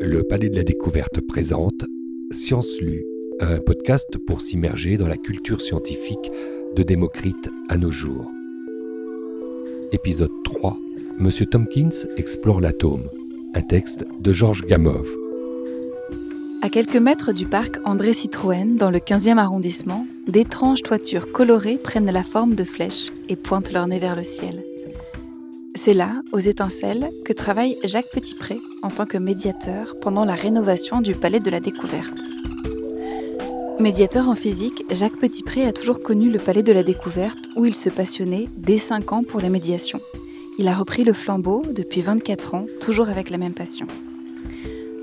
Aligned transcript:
Le 0.00 0.22
Palais 0.22 0.50
de 0.50 0.56
la 0.56 0.62
Découverte 0.62 1.20
présente 1.20 1.86
Science 2.30 2.80
Lue, 2.80 3.04
un 3.40 3.58
podcast 3.58 4.18
pour 4.26 4.42
s'immerger 4.42 4.98
dans 4.98 5.08
la 5.08 5.16
culture 5.16 5.60
scientifique 5.60 6.30
de 6.76 6.82
Démocrite 6.82 7.50
à 7.68 7.78
nos 7.78 7.90
jours. 7.90 8.30
Épisode 9.92 10.30
3 10.44 10.76
Monsieur 11.18 11.46
Tompkins 11.46 12.06
explore 12.18 12.60
l'atome, 12.60 13.08
un 13.54 13.62
texte 13.62 14.06
de 14.20 14.32
Georges 14.32 14.66
Gamov. 14.66 15.08
À 16.60 16.68
quelques 16.68 16.96
mètres 16.96 17.32
du 17.32 17.46
parc 17.46 17.78
André 17.84 18.12
Citroën, 18.12 18.76
dans 18.76 18.90
le 18.90 18.98
15e 18.98 19.38
arrondissement, 19.38 20.06
d'étranges 20.28 20.82
toitures 20.82 21.32
colorées 21.32 21.78
prennent 21.78 22.10
la 22.10 22.22
forme 22.22 22.54
de 22.54 22.64
flèches 22.64 23.12
et 23.28 23.36
pointent 23.36 23.72
leur 23.72 23.86
nez 23.86 23.98
vers 23.98 24.16
le 24.16 24.24
ciel. 24.24 24.62
C'est 25.76 25.92
là, 25.92 26.22
aux 26.32 26.38
étincelles, 26.38 27.10
que 27.24 27.34
travaille 27.34 27.76
Jacques 27.84 28.10
Petitpré 28.10 28.58
en 28.82 28.88
tant 28.88 29.04
que 29.04 29.18
médiateur 29.18 29.94
pendant 30.00 30.24
la 30.24 30.34
rénovation 30.34 31.02
du 31.02 31.14
Palais 31.14 31.38
de 31.38 31.50
la 31.50 31.60
Découverte. 31.60 32.18
Médiateur 33.78 34.30
en 34.30 34.34
physique, 34.34 34.86
Jacques 34.90 35.18
Petitpré 35.18 35.66
a 35.66 35.74
toujours 35.74 36.00
connu 36.00 36.30
le 36.30 36.38
Palais 36.38 36.62
de 36.62 36.72
la 36.72 36.82
Découverte 36.82 37.50
où 37.56 37.66
il 37.66 37.74
se 37.74 37.90
passionnait 37.90 38.46
dès 38.56 38.78
5 38.78 39.12
ans 39.12 39.22
pour 39.22 39.40
les 39.40 39.50
médiations. 39.50 40.00
Il 40.58 40.66
a 40.66 40.74
repris 40.74 41.04
le 41.04 41.12
flambeau 41.12 41.62
depuis 41.70 42.00
24 42.00 42.54
ans, 42.54 42.64
toujours 42.80 43.10
avec 43.10 43.28
la 43.28 43.36
même 43.36 43.54
passion. 43.54 43.86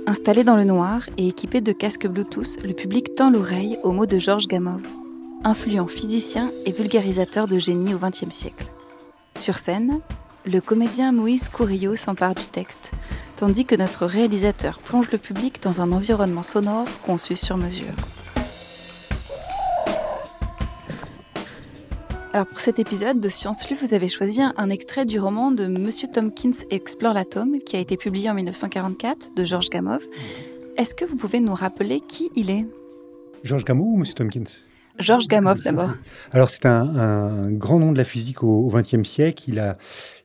Installé 0.08 0.44
dans 0.44 0.58
le 0.58 0.66
noir 0.66 1.08
et 1.18 1.28
équipé 1.28 1.62
de 1.62 1.72
casques 1.72 2.08
Bluetooth, 2.08 2.58
le 2.64 2.74
public 2.74 3.14
tend 3.14 3.30
l'oreille 3.30 3.78
aux 3.84 3.92
mots 3.92 4.08
de 4.08 4.18
Georges 4.18 4.48
Gamov, 4.48 4.82
influent 5.44 5.88
physicien 5.88 6.52
et 6.66 6.72
vulgarisateur 6.72 7.48
de 7.48 7.60
génie 7.60 7.94
au 7.94 8.00
XXe 8.00 8.32
siècle. 8.32 8.66
Sur 9.38 9.58
scène, 9.58 10.02
le 10.46 10.60
comédien 10.60 11.12
Moïse 11.12 11.50
Courillo 11.50 11.96
s'empare 11.96 12.36
du 12.36 12.46
texte, 12.46 12.92
tandis 13.36 13.66
que 13.66 13.76
notre 13.76 14.06
réalisateur 14.06 14.80
plonge 14.80 15.12
le 15.12 15.18
public 15.18 15.62
dans 15.62 15.82
un 15.82 15.92
environnement 15.92 16.44
sonore 16.44 16.88
conçu 17.06 17.36
sur 17.36 17.58
mesure. 17.58 17.94
Alors 22.34 22.48
pour 22.48 22.60
cet 22.60 22.80
épisode 22.80 23.20
de 23.20 23.30
Science 23.30 23.70
Lue, 23.70 23.76
vous 23.76 23.94
avez 23.94 24.08
choisi 24.08 24.42
un 24.42 24.70
extrait 24.70 25.06
du 25.06 25.20
roman 25.20 25.52
de 25.52 25.68
Monsieur 25.68 26.08
Tompkins 26.12 26.66
explore 26.72 27.14
l'atome 27.14 27.60
qui 27.60 27.76
a 27.76 27.80
été 27.80 27.96
publié 27.96 28.30
en 28.30 28.34
1944 28.34 29.36
de 29.36 29.46
Georges 29.46 29.70
Gamow. 29.70 30.00
Est-ce 30.76 30.96
que 30.96 31.06
vous 31.06 31.16
pouvez 31.16 31.40
nous 31.40 31.54
rappeler 31.54 32.00
qui 32.00 32.32
il 32.36 32.50
est? 32.50 32.66
Georges 33.44 33.66
Gamow 33.66 33.86
ou 33.86 33.98
Monsieur 33.98 34.16
Tompkins? 34.16 34.64
Georges 35.00 35.28
Gamow 35.28 35.56
d'abord. 35.56 35.92
Alors 36.32 36.50
c'est 36.50 36.66
un, 36.66 37.52
grand 37.52 37.80
nom 37.80 37.92
de 37.92 37.98
la 37.98 38.06
physique 38.06 38.44
au 38.44 38.68
XXe 38.74 39.08
siècle. 39.08 39.44
Il 39.48 39.60
a, 39.60 39.78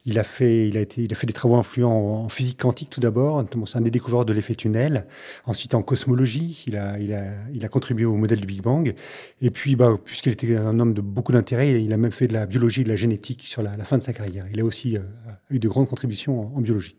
il 0.09 0.19
a 0.19 0.25
fait, 0.25 0.67
il 0.67 0.79
a 0.79 0.81
été, 0.81 1.03
il 1.03 1.13
a 1.13 1.15
fait 1.15 1.27
des 1.27 1.35
travaux 1.35 1.57
influents 1.57 2.25
en, 2.25 2.29
physique 2.31 2.59
quantique 2.59 2.89
tout 2.89 2.99
d'abord. 2.99 3.45
C'est 3.67 3.77
un 3.77 3.83
des 3.83 3.91
découvreurs 3.91 4.25
de 4.25 4.33
l'effet 4.33 4.55
tunnel. 4.55 5.07
Ensuite 5.45 5.75
en 5.75 5.83
cosmologie, 5.83 6.65
il 6.67 6.77
a, 6.79 6.99
il 6.99 7.13
a, 7.13 7.25
il 7.53 7.63
a 7.63 7.69
contribué 7.69 8.07
au 8.07 8.17
modèle 8.17 8.41
du 8.41 8.47
Big 8.47 8.63
Bang. 8.63 8.95
Et 9.43 9.51
puis, 9.51 9.77
bah, 9.77 9.99
puisqu'il 10.03 10.33
était 10.33 10.57
un 10.57 10.81
homme 10.81 10.95
de 10.95 11.03
beaucoup 11.03 11.33
d'intérêt, 11.33 11.83
il 11.83 11.93
a 11.93 11.99
même 11.99 12.11
fait 12.11 12.27
de 12.27 12.33
la 12.33 12.47
biologie, 12.47 12.85
de 12.85 12.89
la 12.89 12.97
génétique 12.97 13.43
sur 13.43 13.63
la, 13.63 13.77
fin 13.85 13.99
de 13.99 14.03
sa 14.03 14.15
carrière. 14.15 14.47
Il 14.51 14.61
a 14.61 14.65
aussi 14.65 14.97
euh, 14.97 15.03
eu 15.51 15.59
de 15.59 15.69
grandes 15.69 15.89
contributions 15.89 16.57
en 16.57 16.61
biologie. 16.63 16.97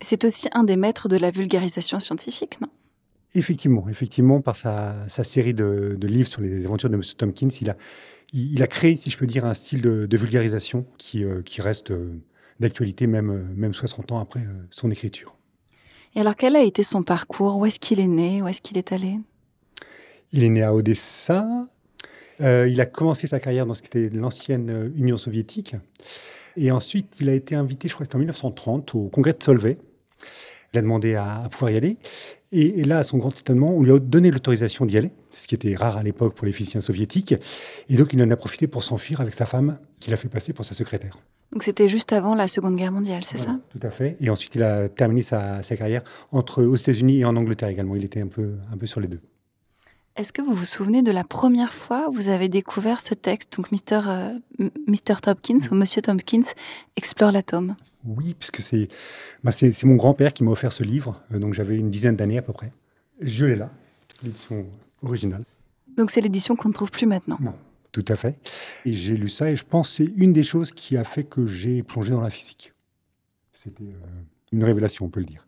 C'est 0.00 0.24
aussi 0.24 0.48
un 0.52 0.64
des 0.64 0.76
maîtres 0.76 1.08
de 1.08 1.16
la 1.16 1.30
vulgarisation 1.30 2.00
scientifique, 2.00 2.60
non? 2.60 2.68
Effectivement, 3.36 3.88
effectivement, 3.88 4.40
par 4.40 4.56
sa, 4.56 5.06
série 5.08 5.54
de, 5.54 5.96
livres 6.02 6.28
sur 6.28 6.40
les 6.40 6.66
aventures 6.66 6.90
de 6.90 6.96
M. 6.96 7.02
Tompkins, 7.16 7.48
il 7.60 7.70
a, 7.70 7.76
il, 8.32 8.60
a 8.60 8.66
créé, 8.66 8.96
si 8.96 9.08
je 9.08 9.16
peux 9.16 9.26
dire, 9.26 9.44
un 9.44 9.54
style 9.54 9.82
de, 9.82 10.16
vulgarisation 10.16 10.84
qui, 10.98 11.22
euh, 11.22 11.40
qui 11.42 11.60
reste 11.60 11.92
euh, 11.92 12.20
d'actualité 12.60 13.06
même, 13.06 13.30
euh, 13.30 13.42
même 13.56 13.74
60 13.74 14.12
ans 14.12 14.20
après 14.20 14.40
son 14.70 14.90
écriture. 14.90 15.34
Et 16.14 16.20
alors, 16.20 16.36
quel 16.36 16.56
a 16.56 16.62
été 16.62 16.82
son 16.82 17.02
parcours? 17.02 17.56
Où 17.56 17.66
est-ce 17.66 17.78
qu'il 17.78 18.00
est 18.00 18.08
né? 18.08 18.42
Où 18.42 18.48
est-ce 18.48 18.60
qu'il 18.62 18.78
est 18.78 18.92
allé? 18.92 19.18
Il 20.32 20.44
est 20.44 20.48
né 20.48 20.62
à 20.62 20.74
Odessa. 20.74 21.46
il 22.40 22.80
a 22.80 22.86
commencé 22.86 23.26
sa 23.26 23.38
carrière 23.40 23.66
dans 23.66 23.74
ce 23.74 23.82
qui 23.82 23.88
était 23.88 24.10
l'ancienne 24.10 24.92
Union 24.96 25.16
soviétique. 25.16 25.76
Et 26.56 26.70
ensuite, 26.70 27.16
il 27.20 27.28
a 27.28 27.34
été 27.34 27.54
invité, 27.54 27.88
je 27.88 27.94
crois 27.94 28.04
que 28.04 28.08
c'était 28.08 28.16
en 28.16 28.20
1930, 28.20 28.94
au 28.94 29.08
congrès 29.08 29.32
de 29.32 29.42
Solvay. 29.42 29.78
Il 30.72 30.78
a 30.78 30.82
demandé 30.82 31.14
à 31.14 31.48
pouvoir 31.50 31.70
y 31.70 31.76
aller. 31.76 31.96
Et, 32.52 32.84
là, 32.84 32.98
à 32.98 33.02
son 33.04 33.18
grand 33.18 33.36
étonnement, 33.38 33.72
on 33.76 33.82
lui 33.82 33.92
a 33.92 33.98
donné 33.98 34.30
l'autorisation 34.30 34.84
d'y 34.84 34.98
aller, 34.98 35.12
ce 35.30 35.46
qui 35.46 35.54
était 35.54 35.74
rare 35.76 35.96
à 35.96 36.02
l'époque 36.02 36.34
pour 36.34 36.46
les 36.46 36.52
physiciens 36.52 36.80
soviétiques. 36.80 37.34
Et 37.88 37.96
donc, 37.96 38.12
il 38.12 38.22
en 38.22 38.30
a 38.30 38.36
profité 38.36 38.66
pour 38.66 38.82
s'enfuir 38.82 39.20
avec 39.20 39.34
sa 39.34 39.46
femme, 39.46 39.78
qu'il 40.00 40.12
a 40.12 40.16
fait 40.16 40.28
passer 40.28 40.52
pour 40.52 40.64
sa 40.64 40.74
secrétaire. 40.74 41.18
Donc, 41.52 41.62
c'était 41.64 41.88
juste 41.88 42.12
avant 42.12 42.34
la 42.34 42.46
Seconde 42.46 42.76
Guerre 42.76 42.92
mondiale, 42.92 43.24
c'est 43.24 43.38
ça? 43.38 43.58
Tout 43.70 43.84
à 43.84 43.90
fait. 43.90 44.16
Et 44.20 44.30
ensuite, 44.30 44.54
il 44.54 44.62
a 44.62 44.88
terminé 44.88 45.22
sa, 45.22 45.62
sa 45.62 45.76
carrière 45.76 46.02
entre 46.30 46.62
aux 46.62 46.76
États-Unis 46.76 47.20
et 47.20 47.24
en 47.24 47.34
Angleterre 47.36 47.68
également. 47.68 47.96
Il 47.96 48.04
était 48.04 48.20
un 48.20 48.28
peu, 48.28 48.54
un 48.72 48.76
peu 48.76 48.86
sur 48.86 49.00
les 49.00 49.08
deux. 49.08 49.20
Est-ce 50.16 50.32
que 50.32 50.42
vous 50.42 50.54
vous 50.54 50.64
souvenez 50.64 51.02
de 51.02 51.12
la 51.12 51.24
première 51.24 51.72
fois 51.72 52.08
où 52.08 52.12
vous 52.12 52.28
avez 52.28 52.48
découvert 52.48 53.00
ce 53.00 53.14
texte, 53.14 53.56
donc 53.56 53.70
Mr. 53.70 54.02
Euh, 54.06 54.38
Mr. 54.86 55.20
Tompkins 55.22 55.58
ou 55.70 55.74
Monsieur 55.74 56.02
Tompkins 56.02 56.42
explore 56.96 57.30
l'atome 57.30 57.76
Oui, 58.04 58.34
puisque 58.38 58.60
c'est 58.60 58.88
bah 59.44 59.52
c'est 59.52 59.84
mon 59.84 59.94
grand-père 59.94 60.32
qui 60.32 60.42
m'a 60.42 60.50
offert 60.50 60.72
ce 60.72 60.82
livre, 60.82 61.22
euh, 61.32 61.38
donc 61.38 61.54
j'avais 61.54 61.78
une 61.78 61.90
dizaine 61.90 62.16
d'années 62.16 62.38
à 62.38 62.42
peu 62.42 62.52
près. 62.52 62.72
Je 63.20 63.46
l'ai 63.46 63.56
là, 63.56 63.70
l'édition 64.22 64.66
originale. 65.02 65.44
Donc 65.96 66.10
c'est 66.10 66.20
l'édition 66.20 66.56
qu'on 66.56 66.68
ne 66.68 66.74
trouve 66.74 66.90
plus 66.90 67.06
maintenant 67.06 67.38
Non, 67.40 67.54
tout 67.92 68.04
à 68.08 68.16
fait. 68.16 68.38
Et 68.84 68.92
j'ai 68.92 69.16
lu 69.16 69.28
ça 69.28 69.50
et 69.50 69.56
je 69.56 69.64
pense 69.64 69.90
que 69.90 69.96
c'est 69.96 70.12
une 70.16 70.32
des 70.32 70.42
choses 70.42 70.70
qui 70.70 70.96
a 70.96 71.04
fait 71.04 71.24
que 71.24 71.46
j'ai 71.46 71.82
plongé 71.82 72.12
dans 72.12 72.20
la 72.20 72.30
physique. 72.30 72.72
C'était 73.52 73.84
euh, 73.84 74.22
une 74.52 74.64
révélation, 74.64 75.06
on 75.06 75.08
peut 75.08 75.20
le 75.20 75.26
dire. 75.26 75.46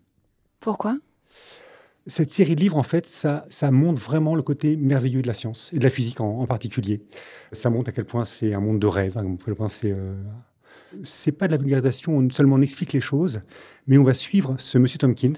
Pourquoi? 0.60 0.98
Cette 2.06 2.30
série 2.30 2.56
de 2.56 2.60
livres, 2.60 2.76
en 2.76 2.82
fait, 2.82 3.06
ça, 3.06 3.46
ça 3.48 3.70
montre 3.70 4.02
vraiment 4.02 4.34
le 4.34 4.42
côté 4.42 4.76
merveilleux 4.76 5.22
de 5.22 5.26
la 5.28 5.34
science 5.34 5.70
et 5.72 5.78
de 5.78 5.84
la 5.84 5.90
physique 5.90 6.20
en, 6.20 6.46
particulier. 6.46 7.00
Ça 7.52 7.70
montre 7.70 7.90
à 7.90 7.92
quel 7.92 8.06
point 8.06 8.24
c'est 8.24 8.54
un 8.54 8.60
monde 8.60 8.80
de 8.80 8.86
rêve, 8.86 9.16
à 9.16 9.22
quel 9.44 9.54
point 9.54 9.68
c'est 9.68 9.92
euh, 9.92 10.14
c'est 11.02 11.32
pas 11.32 11.46
de 11.46 11.52
la 11.52 11.58
vulgarisation, 11.58 12.16
on 12.16 12.30
seulement 12.30 12.56
on 12.56 12.60
explique 12.60 12.92
les 12.92 13.00
choses, 13.00 13.40
mais 13.86 13.98
on 13.98 14.04
va 14.04 14.14
suivre 14.14 14.56
ce 14.58 14.78
monsieur 14.78 14.98
Tompkins 14.98 15.32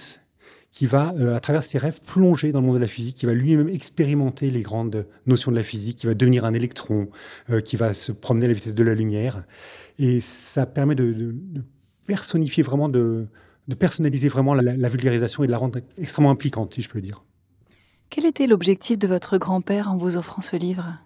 qui 0.75 0.87
va, 0.87 1.15
euh, 1.21 1.37
à 1.37 1.39
travers 1.39 1.63
ses 1.63 1.79
rêves, 1.79 2.01
plonger 2.05 2.51
dans 2.51 2.61
le 2.61 2.67
monde 2.67 2.75
de 2.75 2.81
la 2.81 2.89
physique, 2.89 3.15
qui 3.15 3.27
va 3.27 3.33
lui-même 3.33 3.69
expérimenter 3.69 4.51
les 4.51 4.63
grandes 4.63 5.07
notions 5.25 5.53
de 5.53 5.57
la 5.57 5.63
physique, 5.63 5.99
qui 5.99 6.07
va 6.07 6.15
devenir 6.15 6.45
un 6.45 6.53
électron, 6.53 7.11
euh, 7.51 7.61
qui 7.61 7.77
va 7.77 7.95
se 7.95 8.11
promener 8.11 8.47
à 8.47 8.49
la 8.49 8.55
vitesse 8.55 8.75
de 8.75 8.83
la 8.83 8.97
lumière. 8.97 9.45
Et 10.01 10.21
ça 10.21 10.67
permet 10.67 10.97
de, 10.97 11.13
de 11.13 11.63
personnifier 12.07 12.65
vraiment, 12.65 12.89
de, 12.89 13.29
de 13.69 13.75
personnaliser 13.77 14.29
vraiment 14.29 14.53
la, 14.53 14.89
vulgarisation 14.89 15.45
et 15.45 15.47
de 15.47 15.53
la 15.53 15.59
rendre 15.59 15.79
extrêmement 15.97 16.33
impliquante, 16.33 16.75
si 16.75 16.83
je 16.83 16.89
peux 16.89 17.01
dire. 17.01 17.23
Quel 18.11 18.27
était 18.27 18.49
l'objectif 18.49 18.99
de 18.99 19.07
votre 19.07 19.39
grand-père 19.39 19.93
en 19.93 19.97
vous 19.97 20.17
offrant 20.17 20.43
ce 20.43 20.57
livre? 20.57 20.99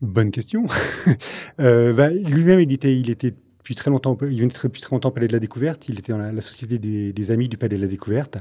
Bonne 0.00 0.30
question. 0.30 0.66
Euh, 1.60 1.92
bah, 1.92 2.10
lui-même, 2.10 2.58
il 2.58 2.72
était, 2.72 2.98
il 2.98 3.10
était 3.10 3.32
depuis 3.64 3.76
très 3.76 3.90
longtemps, 3.90 4.14
il 4.20 4.42
venait 4.42 4.52
depuis 4.62 4.82
très 4.82 4.94
longtemps 4.94 5.08
au 5.08 5.12
Palais 5.12 5.26
de 5.26 5.32
la 5.32 5.38
Découverte. 5.38 5.88
Il 5.88 5.98
était 5.98 6.12
dans 6.12 6.18
la, 6.18 6.40
société 6.42 6.78
des, 6.78 7.30
amis 7.30 7.48
du 7.48 7.56
Palais 7.56 7.76
de 7.76 7.80
la 7.80 7.88
Découverte. 7.88 8.36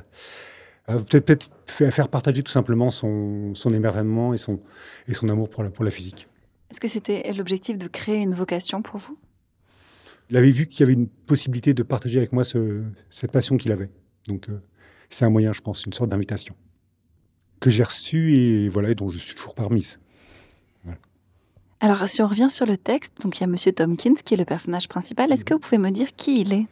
Euh, 0.90 1.00
peut-être 1.00 1.50
peut 1.78 1.90
faire 1.92 2.10
partager 2.10 2.44
tout 2.44 2.52
simplement 2.52 2.92
son, 2.92 3.56
son 3.56 3.74
émerveillement 3.74 4.34
et 4.34 4.38
son, 4.38 4.60
et 5.08 5.14
son 5.14 5.30
amour 5.30 5.50
pour 5.50 5.64
la, 5.64 5.70
pour 5.70 5.86
la 5.86 5.92
physique. 5.92 6.28
Est-ce 6.70 6.82
que 6.82 6.90
c'était 6.90 7.32
l'objectif 7.32 7.78
de 7.78 7.88
créer 7.88 8.18
une 8.18 8.34
vocation 8.34 8.82
pour 8.82 9.00
vous? 9.00 9.18
Il 10.30 10.36
avait 10.36 10.52
vu 10.52 10.68
qu'il 10.68 10.82
y 10.82 10.84
avait 10.84 10.92
une 10.92 11.08
possibilité 11.08 11.74
de 11.74 11.84
partager 11.84 12.18
avec 12.18 12.34
moi 12.34 12.44
cette 12.44 13.32
passion 13.32 13.56
qu'il 13.56 13.72
avait. 13.72 13.90
Donc, 14.28 14.50
euh, 14.50 14.62
c'est 15.10 15.24
un 15.24 15.30
moyen, 15.30 15.54
je 15.54 15.62
pense, 15.62 15.86
une 15.86 15.94
sorte 15.94 16.10
d'invitation 16.10 16.54
que 17.62 17.70
j'ai 17.70 17.84
reçue 17.84 18.34
et 18.34 18.68
voilà, 18.68 18.90
et 18.90 18.96
dont 18.96 19.08
je 19.08 19.18
suis 19.18 19.36
toujours 19.36 19.56
parmise. 19.56 20.00
Alors, 21.84 22.08
si 22.08 22.22
on 22.22 22.28
revient 22.28 22.48
sur 22.50 22.66
le 22.66 22.78
texte, 22.78 23.22
donc 23.22 23.38
il 23.38 23.42
y 23.42 23.44
a 23.44 23.48
Monsieur 23.48 23.74
Tompkins 23.74 24.14
qui 24.24 24.36
est 24.36 24.38
le 24.38 24.46
personnage 24.46 24.88
principal. 24.88 25.34
Est-ce 25.34 25.44
que 25.44 25.54
vous 25.54 25.60
pouvez 25.60 25.78
me 25.78 25.90
dire 25.90 26.16
qui 26.16 26.40
il 26.40 26.54
est? 26.54 26.66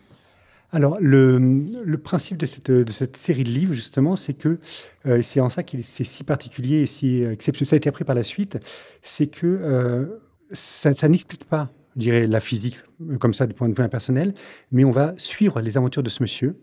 Alors, 0.72 1.00
le, 1.02 1.98
principe 1.98 2.38
de 2.38 2.46
cette, 2.46 3.18
série 3.18 3.44
de 3.44 3.50
livres, 3.50 3.74
justement, 3.74 4.16
c'est 4.16 4.34
que, 4.34 4.58
euh, 5.06 5.22
c'est 5.22 5.41
en 5.41 5.50
ça 5.50 5.64
qu'il 5.64 5.84
c'est 5.84 6.06
si 6.06 6.24
particulier 6.24 6.78
et 6.78 6.85
si 6.85 7.24
exceptionnel, 7.24 7.68
ça 7.68 7.76
a 7.76 7.78
été 7.78 7.90
appris 7.90 8.06
par 8.06 8.16
la 8.16 8.24
suite, 8.24 8.58
c'est 9.02 9.28
que 9.28 9.47
euh, 9.47 10.06
ça, 10.52 10.94
ça 10.94 11.09
n'explique 11.09 11.44
pas 11.44 11.74
je 11.96 12.02
dirais, 12.02 12.28
la 12.28 12.40
physique, 12.40 12.78
euh, 13.09 13.18
comme 13.18 13.34
ça, 13.34 13.47
du 13.47 13.53
point 13.53 13.70
de 13.70 13.76
vue 13.76 13.84
impersonnel, 13.84 14.34
mais 14.72 14.85
on 14.85 14.91
va 14.91 15.14
suivre 15.18 15.62
les 15.62 15.78
aventures 15.78 16.03
de 16.03 16.09
ce 16.09 16.24
monsieur 16.24 16.58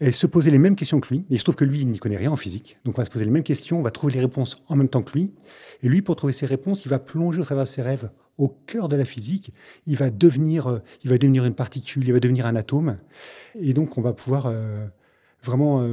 et 0.00 0.12
se 0.12 0.26
poser 0.26 0.50
les 0.50 0.58
mêmes 0.58 0.76
questions 0.76 1.00
que 1.00 1.12
lui. 1.12 1.24
il 1.30 1.38
se 1.38 1.44
trouve 1.44 1.56
que 1.56 1.64
lui, 1.64 1.80
il 1.80 1.88
n'y 1.88 1.98
connaît 1.98 2.16
rien 2.16 2.30
en 2.30 2.36
physique. 2.36 2.78
Donc, 2.84 2.98
on 2.98 3.00
va 3.00 3.04
se 3.04 3.10
poser 3.10 3.24
les 3.24 3.30
mêmes 3.30 3.42
questions, 3.42 3.78
on 3.78 3.82
va 3.82 3.90
trouver 3.90 4.12
les 4.14 4.20
réponses 4.20 4.62
en 4.68 4.76
même 4.76 4.88
temps 4.88 5.02
que 5.02 5.12
lui. 5.12 5.32
Et 5.82 5.88
lui, 5.88 6.02
pour 6.02 6.16
trouver 6.16 6.32
ses 6.32 6.46
réponses, 6.46 6.84
il 6.84 6.88
va 6.88 6.98
plonger 6.98 7.40
au 7.40 7.44
travers 7.44 7.64
de 7.64 7.68
ses 7.68 7.82
rêves 7.82 8.10
au 8.38 8.48
cœur 8.48 8.88
de 8.88 8.96
la 8.96 9.04
physique. 9.04 9.52
Il 9.86 9.96
va 9.96 10.10
devenir, 10.10 10.66
euh, 10.66 10.78
il 11.04 11.10
va 11.10 11.18
devenir 11.18 11.44
une 11.44 11.54
particule, 11.54 12.06
il 12.06 12.12
va 12.12 12.20
devenir 12.20 12.46
un 12.46 12.56
atome. 12.56 12.98
Et 13.54 13.74
donc, 13.74 13.98
on 13.98 14.02
va 14.02 14.12
pouvoir 14.12 14.46
euh, 14.46 14.86
vraiment 15.44 15.86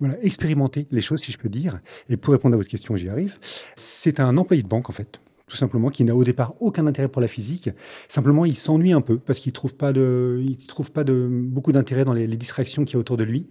voilà, 0.00 0.22
expérimenter 0.22 0.86
les 0.90 1.00
choses, 1.00 1.20
si 1.20 1.32
je 1.32 1.38
peux 1.38 1.48
dire. 1.48 1.80
Et 2.08 2.16
pour 2.16 2.32
répondre 2.32 2.54
à 2.54 2.56
votre 2.56 2.68
question, 2.68 2.96
j'y 2.96 3.08
arrive. 3.08 3.38
C'est 3.74 4.20
un 4.20 4.36
employé 4.36 4.62
de 4.62 4.68
banque, 4.68 4.90
en 4.90 4.92
fait 4.92 5.20
tout 5.46 5.56
simplement, 5.56 5.90
qui 5.90 6.02
n'a 6.04 6.14
au 6.14 6.24
départ 6.24 6.54
aucun 6.60 6.86
intérêt 6.86 7.08
pour 7.08 7.22
la 7.22 7.28
physique. 7.28 7.70
Simplement, 8.08 8.44
il 8.44 8.56
s'ennuie 8.56 8.92
un 8.92 9.00
peu 9.00 9.18
parce 9.18 9.38
qu'il 9.38 9.52
trouve 9.52 9.74
trouve 9.74 10.90
pas 10.90 11.04
beaucoup 11.04 11.72
d'intérêt 11.72 12.04
dans 12.04 12.12
les, 12.12 12.26
distractions 12.26 12.84
qu'il 12.84 12.94
y 12.94 12.96
a 12.96 13.00
autour 13.00 13.16
de 13.16 13.24
lui. 13.24 13.46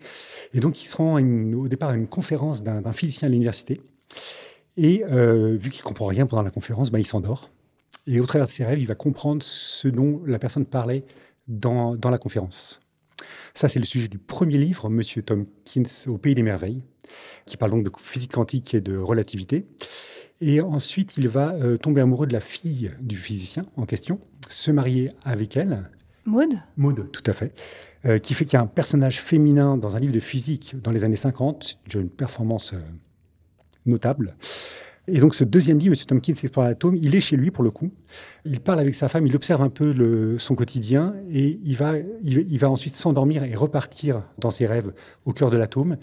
Et 0.54 0.60
donc, 0.60 0.84
il 0.84 0.88
se 0.88 0.98
rend 0.98 1.22
au 1.22 1.68
départ 1.68 1.90
à 1.90 1.96
une 1.96 2.08
conférence 2.08 2.64
d'un 2.64 2.92
physicien 2.92 3.28
à 3.28 3.32
l'université. 3.32 3.82
Et 4.78 5.06
euh, 5.06 5.56
vu 5.56 5.70
qu'il 5.70 5.84
comprend 5.84 6.06
rien 6.06 6.26
pendant 6.26 6.44
la 6.44 6.52
conférence, 6.52 6.92
bah, 6.92 7.00
il 7.00 7.08
s'endort. 7.08 7.50
Et 8.08 8.20
au 8.20 8.26
travers 8.26 8.46
de 8.46 8.52
ses 8.52 8.66
rêves, 8.66 8.80
il 8.80 8.88
va 8.88 8.96
comprendre 8.96 9.42
ce 9.42 9.88
dont 9.88 10.22
la 10.26 10.38
personne 10.38 10.66
parlait 10.66 11.06
dans, 11.48 11.96
dans 11.96 12.10
la 12.10 12.18
conférence. 12.18 12.82
Ça, 13.54 13.70
c'est 13.70 13.80
le 13.80 13.86
sujet 13.86 14.10
du 14.10 14.18
premier 14.18 14.58
livre, 14.58 14.90
Monsieur 14.90 15.22
Tomkins 15.22 15.84
au 16.08 16.18
pays 16.18 16.36
des 16.36 16.44
merveilles, 16.44 16.84
qui 17.46 17.56
parle 17.56 17.72
donc 17.72 17.86
de 17.86 17.92
physique 17.98 18.34
quantique 18.34 18.74
et 18.74 18.82
de 18.82 18.98
relativité. 18.98 19.66
Et 20.42 20.62
ensuite, 20.62 21.16
il 21.18 21.30
va 21.30 21.54
euh, 21.54 21.78
tomber 21.78 22.02
amoureux 22.02 22.28
de 22.28 22.34
la 22.34 22.40
fille 22.40 22.92
du 23.00 23.18
physicien 23.18 23.66
en 23.78 23.86
question, 23.86 24.20
se 24.50 24.72
marier 24.72 25.12
avec 25.24 25.56
elle. 25.56 25.90
Maud 26.26 26.50
Maud, 26.76 27.12
tout 27.12 27.24
à 27.26 27.34
fait. 27.34 27.54
Euh, 28.06 28.18
qui 28.18 28.34
fait 28.34 28.46
qu'il 28.46 28.54
y 28.54 28.58
a 28.58 28.62
un 28.62 28.68
personnage 28.68 29.22
féminin 29.22 29.78
dans 29.78 29.96
un 29.96 30.00
livre 30.00 30.14
de 30.14 30.20
physique 30.20 30.76
dans 30.82 30.92
les 30.92 31.04
années 31.04 31.16
50, 31.16 31.80
une 31.94 32.10
performance 32.10 32.74
euh, 32.74 32.80
notable. 33.86 34.36
Et 35.08 35.20
donc, 35.20 35.36
ce 35.36 35.44
deuxième 35.44 35.78
livre, 35.78 35.96
M. 35.96 36.06
Tompkins 36.06 36.34
explore 36.34 36.66
l'atome, 36.66 36.96
il 36.96 37.16
est 37.16 37.22
chez 37.22 37.38
lui 37.38 37.52
pour 37.52 37.64
le 37.64 37.70
coup. 37.70 37.92
Il 38.44 38.60
parle 38.60 38.80
avec 38.80 38.96
sa 38.96 39.08
femme, 39.08 39.28
il 39.28 39.36
observe 39.36 39.62
un 39.62 39.70
peu 39.70 40.38
son 40.40 40.56
quotidien 40.56 41.14
et 41.30 41.60
il 41.64 41.76
va, 41.76 41.94
il, 42.24 42.58
va 42.58 42.70
ensuite 42.70 42.96
s'endormir 42.96 43.44
et 43.44 43.54
repartir 43.56 44.24
dans 44.40 44.50
ses 44.50 44.66
rêves 44.66 44.94
au 45.26 45.34
cœur 45.34 45.52
de 45.52 45.58
l'atome. 45.58 45.98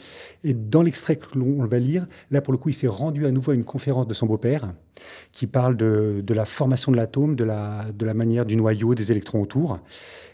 Et 0.45 0.55
dans 0.55 0.83
l'extrait 0.83 1.17
que 1.17 1.37
l'on 1.37 1.65
va 1.67 1.79
lire, 1.79 2.07
là 2.31 2.41
pour 2.41 2.53
le 2.53 2.59
coup, 2.59 2.69
il 2.69 2.75
s'est 2.75 2.87
rendu 2.87 3.27
à 3.27 3.33
nouveau 3.33 3.51
à 3.53 3.55
une 3.55 3.65
conférence 3.65 4.07
de 4.07 4.15
son 4.15 4.27
beau-père 4.27 4.73
qui 5.33 5.47
parle 5.49 5.77
de, 5.77 6.23
de, 6.25 6.35
la 6.35 6.45
formation 6.45 6.93
de 6.93 6.97
l'atome, 6.97 7.35
de 7.35 7.45
la, 7.45 7.87
de 7.93 8.07
la 8.07 8.15
manière 8.15 8.47
du 8.47 8.55
noyau, 8.55 8.95
des 8.95 9.11
électrons 9.11 9.43
autour. 9.43 9.81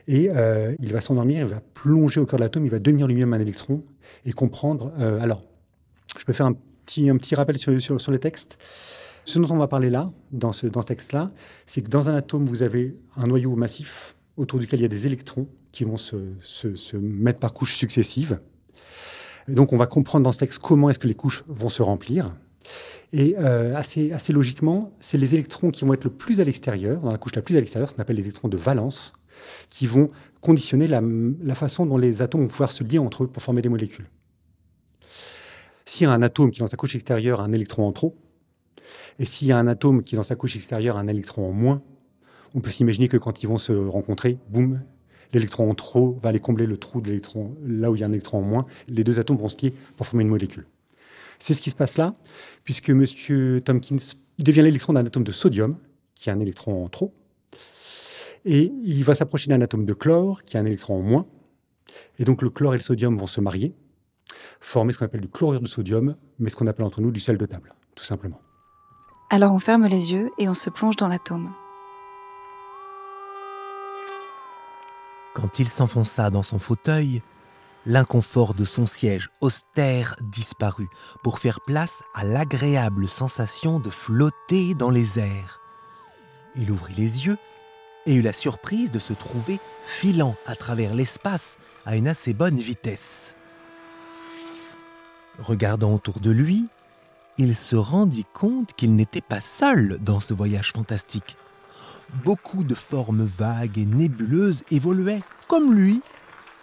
Et 0.08 0.30
euh, 0.30 0.74
il 0.80 0.92
va 0.92 1.00
s'endormir, 1.00 1.46
il 1.46 1.52
va 1.52 1.60
plonger 1.74 2.20
au 2.20 2.26
cœur 2.26 2.38
de 2.38 2.44
l'atome, 2.44 2.64
il 2.64 2.70
va 2.70 2.78
devenir 2.78 3.06
lui-même 3.06 3.32
un 3.34 3.40
électron 3.40 3.82
et 4.24 4.32
comprendre. 4.32 4.92
Euh, 4.98 5.20
alors, 5.20 5.42
je 6.18 6.24
peux 6.24 6.32
faire 6.32 6.46
un 6.46 6.56
un 7.08 7.16
petit 7.16 7.34
rappel 7.34 7.58
sur, 7.58 7.80
sur, 7.80 8.12
les 8.12 8.18
textes. 8.18 8.58
Ce 9.24 9.38
dont 9.38 9.50
on 9.50 9.58
va 9.58 9.68
parler 9.68 9.90
là, 9.90 10.10
dans 10.32 10.52
ce, 10.52 10.66
dans 10.66 10.82
texte-là, 10.82 11.30
c'est 11.66 11.82
que 11.82 11.88
dans 11.88 12.08
un 12.08 12.14
atome, 12.14 12.46
vous 12.46 12.62
avez 12.62 12.96
un 13.16 13.26
noyau 13.26 13.54
massif 13.56 14.16
autour 14.36 14.58
duquel 14.58 14.80
il 14.80 14.82
y 14.82 14.86
a 14.86 14.88
des 14.88 15.06
électrons 15.06 15.48
qui 15.72 15.84
vont 15.84 15.96
se, 15.96 16.16
se, 16.40 16.96
mettre 16.96 17.38
par 17.38 17.52
couches 17.52 17.76
successives. 17.76 18.40
donc, 19.48 19.72
on 19.72 19.76
va 19.76 19.86
comprendre 19.86 20.24
dans 20.24 20.32
ce 20.32 20.38
texte 20.38 20.60
comment 20.60 20.88
est-ce 20.88 20.98
que 20.98 21.08
les 21.08 21.14
couches 21.14 21.44
vont 21.46 21.68
se 21.68 21.82
remplir. 21.82 22.34
Et 23.12 23.34
euh, 23.38 23.74
assez, 23.74 24.12
assez 24.12 24.32
logiquement, 24.32 24.92
c'est 25.00 25.18
les 25.18 25.34
électrons 25.34 25.70
qui 25.70 25.84
vont 25.84 25.94
être 25.94 26.04
le 26.04 26.10
plus 26.10 26.40
à 26.40 26.44
l'extérieur, 26.44 27.00
dans 27.00 27.10
la 27.10 27.18
couche 27.18 27.34
la 27.34 27.42
plus 27.42 27.56
à 27.56 27.60
l'extérieur, 27.60 27.88
ce 27.88 27.94
qu'on 27.94 28.02
appelle 28.02 28.16
les 28.16 28.24
électrons 28.24 28.48
de 28.48 28.56
valence, 28.56 29.12
qui 29.70 29.86
vont 29.86 30.10
conditionner 30.40 30.86
la, 30.86 31.00
la 31.42 31.54
façon 31.54 31.86
dont 31.86 31.96
les 31.96 32.22
atomes 32.22 32.42
vont 32.42 32.48
pouvoir 32.48 32.70
se 32.70 32.84
lier 32.84 32.98
entre 32.98 33.24
eux 33.24 33.26
pour 33.26 33.42
former 33.42 33.62
des 33.62 33.68
molécules. 33.68 34.06
S'il 35.88 36.06
y 36.06 36.10
a 36.10 36.12
un 36.12 36.20
atome 36.20 36.50
qui, 36.50 36.60
dans 36.60 36.66
sa 36.66 36.76
couche 36.76 36.96
extérieure, 36.96 37.40
a 37.40 37.44
un 37.44 37.52
électron 37.54 37.88
en 37.88 37.92
trop, 37.92 38.14
et 39.18 39.24
s'il 39.24 39.48
y 39.48 39.52
a 39.52 39.58
un 39.58 39.66
atome 39.66 40.02
qui, 40.02 40.16
dans 40.16 40.22
sa 40.22 40.36
couche 40.36 40.54
extérieure, 40.54 40.98
a 40.98 41.00
un 41.00 41.06
électron 41.06 41.48
en 41.48 41.52
moins, 41.52 41.82
on 42.54 42.60
peut 42.60 42.68
s'imaginer 42.68 43.08
que 43.08 43.16
quand 43.16 43.42
ils 43.42 43.46
vont 43.46 43.56
se 43.56 43.72
rencontrer, 43.72 44.36
boum, 44.50 44.82
l'électron 45.32 45.70
en 45.70 45.74
trop 45.74 46.18
va 46.20 46.28
aller 46.28 46.40
combler 46.40 46.66
le 46.66 46.76
trou 46.76 47.00
de 47.00 47.08
l'électron 47.08 47.56
là 47.64 47.90
où 47.90 47.96
il 47.96 48.00
y 48.00 48.04
a 48.04 48.06
un 48.06 48.12
électron 48.12 48.40
en 48.40 48.42
moins. 48.42 48.66
Les 48.86 49.02
deux 49.02 49.18
atomes 49.18 49.38
vont 49.38 49.48
se 49.48 49.56
lier 49.62 49.72
pour 49.96 50.06
former 50.06 50.24
une 50.24 50.28
molécule. 50.28 50.66
C'est 51.38 51.54
ce 51.54 51.62
qui 51.62 51.70
se 51.70 51.74
passe 51.74 51.96
là, 51.96 52.14
puisque 52.64 52.90
M. 52.90 53.06
Tompkins 53.64 53.96
il 54.36 54.44
devient 54.44 54.62
l'électron 54.62 54.92
d'un 54.92 55.06
atome 55.06 55.24
de 55.24 55.32
sodium, 55.32 55.78
qui 56.14 56.28
a 56.28 56.34
un 56.34 56.40
électron 56.40 56.84
en 56.84 56.90
trop, 56.90 57.14
et 58.44 58.70
il 58.84 59.04
va 59.04 59.14
s'approcher 59.14 59.48
d'un 59.48 59.62
atome 59.62 59.86
de 59.86 59.94
chlore, 59.94 60.44
qui 60.44 60.58
a 60.58 60.60
un 60.60 60.66
électron 60.66 60.98
en 60.98 61.02
moins. 61.02 61.26
Et 62.18 62.24
donc 62.24 62.42
le 62.42 62.50
chlore 62.50 62.74
et 62.74 62.76
le 62.76 62.82
sodium 62.82 63.16
vont 63.16 63.26
se 63.26 63.40
marier, 63.40 63.74
former 64.60 64.92
ce 64.92 64.98
qu'on 64.98 65.04
appelle 65.04 65.20
du 65.20 65.28
chlorure 65.28 65.60
de 65.60 65.68
sodium, 65.68 66.16
mais 66.38 66.50
ce 66.50 66.56
qu'on 66.56 66.66
appelle 66.66 66.84
entre 66.84 67.00
nous 67.00 67.10
du 67.10 67.20
sel 67.20 67.38
de 67.38 67.46
table, 67.46 67.74
tout 67.94 68.04
simplement. 68.04 68.40
Alors 69.30 69.52
on 69.52 69.58
ferme 69.58 69.86
les 69.86 70.12
yeux 70.12 70.30
et 70.38 70.48
on 70.48 70.54
se 70.54 70.70
plonge 70.70 70.96
dans 70.96 71.08
l'atome. 71.08 71.50
Quand 75.34 75.58
il 75.58 75.68
s'enfonça 75.68 76.30
dans 76.30 76.42
son 76.42 76.58
fauteuil, 76.58 77.22
l'inconfort 77.86 78.54
de 78.54 78.64
son 78.64 78.86
siège 78.86 79.30
austère 79.40 80.16
disparut 80.32 80.88
pour 81.22 81.38
faire 81.38 81.60
place 81.60 82.02
à 82.14 82.24
l'agréable 82.24 83.06
sensation 83.06 83.78
de 83.80 83.90
flotter 83.90 84.74
dans 84.74 84.90
les 84.90 85.18
airs. 85.18 85.60
Il 86.56 86.70
ouvrit 86.70 86.94
les 86.94 87.26
yeux 87.26 87.36
et 88.06 88.14
eut 88.14 88.22
la 88.22 88.32
surprise 88.32 88.90
de 88.90 88.98
se 88.98 89.12
trouver 89.12 89.60
filant 89.84 90.34
à 90.46 90.56
travers 90.56 90.94
l'espace 90.94 91.58
à 91.86 91.96
une 91.96 92.08
assez 92.08 92.32
bonne 92.32 92.56
vitesse. 92.56 93.36
Regardant 95.38 95.94
autour 95.94 96.18
de 96.18 96.30
lui, 96.30 96.66
il 97.38 97.54
se 97.54 97.76
rendit 97.76 98.26
compte 98.34 98.72
qu'il 98.72 98.96
n'était 98.96 99.20
pas 99.20 99.40
seul 99.40 99.98
dans 100.00 100.18
ce 100.18 100.34
voyage 100.34 100.72
fantastique. 100.72 101.36
Beaucoup 102.24 102.64
de 102.64 102.74
formes 102.74 103.22
vagues 103.22 103.78
et 103.78 103.86
nébuleuses 103.86 104.64
évoluaient, 104.70 105.22
comme 105.46 105.74
lui, 105.74 106.02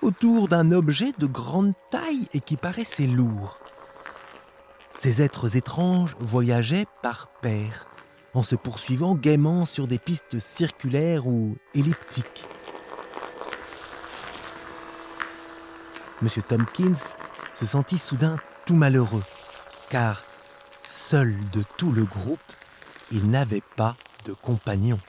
autour 0.02 0.50
d'un 0.50 0.72
objet 0.72 1.14
de 1.18 1.26
grande 1.26 1.74
taille 1.90 2.28
et 2.34 2.42
qui 2.42 2.58
paraissait 2.58 3.08
lourd. 3.08 3.60
Ces 4.96 5.22
êtres 5.22 5.56
étranges 5.56 6.16
voyageaient 6.20 6.88
par 7.02 7.30
paires, 7.42 7.88
en 8.34 8.44
se 8.44 8.56
poursuivant 8.56 9.16
gaiement 9.16 9.64
sur 9.64 9.88
des 9.88 10.00
pistes 10.00 10.40
circulaires 10.40 11.28
ou 11.28 11.56
elliptiques. 11.74 12.46
Monsieur 16.22 16.42
Tompkins 16.42 17.18
se 17.54 17.66
sentit 17.66 17.98
soudain 17.98 18.38
tout 18.66 18.76
malheureux, 18.76 19.24
car 19.90 20.24
seul 20.86 21.36
de 21.52 21.64
tout 21.78 21.92
le 21.92 22.06
groupe, 22.06 22.40
il 23.12 23.30
n'avait 23.30 23.64
pas 23.76 23.96
de 24.26 24.34
compagnon. 24.34 25.00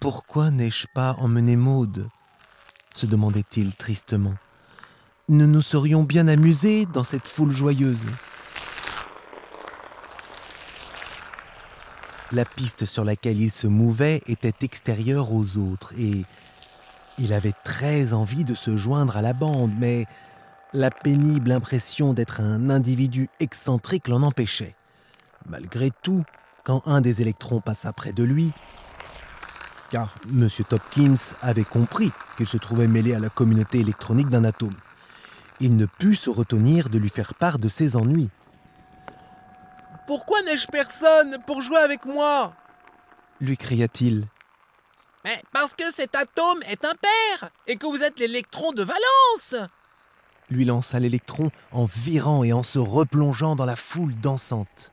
Pourquoi 0.00 0.50
n'ai-je 0.50 0.86
pas 0.94 1.14
emmené 1.18 1.56
Maude 1.56 2.08
se 2.94 3.06
demandait-il 3.06 3.74
tristement. 3.74 4.34
Nous 5.28 5.46
nous 5.46 5.62
serions 5.62 6.02
bien 6.02 6.28
amusés 6.28 6.86
dans 6.86 7.04
cette 7.04 7.28
foule 7.28 7.52
joyeuse. 7.52 8.06
La 12.32 12.44
piste 12.44 12.84
sur 12.84 13.04
laquelle 13.04 13.40
il 13.40 13.50
se 13.50 13.66
mouvait 13.66 14.22
était 14.26 14.54
extérieure 14.62 15.32
aux 15.32 15.56
autres 15.58 15.92
et 15.98 16.24
il 17.18 17.32
avait 17.32 17.54
très 17.64 18.12
envie 18.14 18.44
de 18.44 18.54
se 18.54 18.76
joindre 18.76 19.16
à 19.16 19.22
la 19.22 19.34
bande, 19.34 19.72
mais 19.78 20.06
la 20.72 20.90
pénible 20.90 21.52
impression 21.52 22.14
d'être 22.14 22.40
un 22.40 22.70
individu 22.70 23.28
excentrique 23.40 24.08
l'en 24.08 24.22
empêchait. 24.22 24.74
Malgré 25.46 25.90
tout, 26.02 26.24
quand 26.64 26.82
un 26.86 27.00
des 27.00 27.20
électrons 27.20 27.60
passa 27.60 27.92
près 27.92 28.12
de 28.12 28.22
lui, 28.22 28.52
car 29.90 30.14
M. 30.26 30.48
Topkins 30.68 31.34
avait 31.42 31.64
compris 31.64 32.10
qu'il 32.36 32.46
se 32.46 32.56
trouvait 32.56 32.88
mêlé 32.88 33.14
à 33.14 33.18
la 33.18 33.28
communauté 33.28 33.80
électronique 33.80 34.28
d'un 34.28 34.44
atome, 34.44 34.76
il 35.60 35.76
ne 35.76 35.86
put 35.86 36.14
se 36.14 36.30
retenir 36.30 36.88
de 36.88 36.98
lui 36.98 37.10
faire 37.10 37.34
part 37.34 37.58
de 37.58 37.68
ses 37.68 37.96
ennuis. 37.96 38.30
Pourquoi 40.06 40.42
n'ai-je 40.42 40.66
personne 40.66 41.38
pour 41.46 41.62
jouer 41.62 41.78
avec 41.78 42.04
moi? 42.06 42.52
lui 43.40 43.56
cria-t-il. 43.56 44.26
Mais 45.24 45.42
parce 45.52 45.74
que 45.74 45.90
cet 45.90 46.14
atome 46.14 46.62
est 46.68 46.84
impair 46.84 47.50
et 47.66 47.76
que 47.76 47.86
vous 47.86 48.02
êtes 48.02 48.18
l'électron 48.18 48.72
de 48.72 48.82
valence 48.84 49.68
lui 50.50 50.64
lança 50.64 50.98
l'électron 50.98 51.50
en 51.70 51.86
virant 51.86 52.44
et 52.44 52.52
en 52.52 52.62
se 52.62 52.78
replongeant 52.78 53.56
dans 53.56 53.64
la 53.64 53.76
foule 53.76 54.14
dansante. 54.20 54.92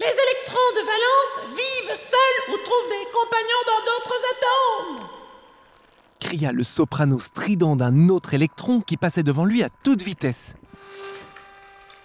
Les 0.00 0.06
électrons 0.06 0.70
de 0.76 0.84
valence 0.84 1.56
vivent 1.56 1.96
seuls 1.96 2.54
ou 2.54 2.56
trouvent 2.64 2.90
des 2.90 3.06
compagnons 3.12 3.64
dans 3.66 3.84
d'autres 3.86 4.20
atomes 4.32 5.08
cria 6.20 6.52
le 6.52 6.62
soprano 6.62 7.18
strident 7.18 7.76
d'un 7.76 8.08
autre 8.08 8.32
électron 8.32 8.80
qui 8.80 8.96
passait 8.96 9.24
devant 9.24 9.44
lui 9.44 9.62
à 9.62 9.68
toute 9.82 10.02
vitesse. 10.02 10.54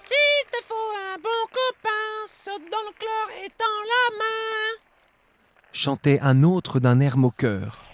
S'il 0.04 0.52
te 0.52 0.66
faut 0.66 0.74
un 1.14 1.18
bon 1.18 1.30
copain, 1.52 2.28
saute 2.28 2.64
dans 2.72 2.78
le 2.88 2.94
chlore 2.98 3.46
et 3.46 3.50
tends 3.50 3.64
la 3.64 4.18
main 4.18 4.88
chantait 5.78 6.20
un 6.22 6.42
autre 6.42 6.80
d'un 6.80 7.00
air 7.00 7.18
moqueur. 7.18 7.86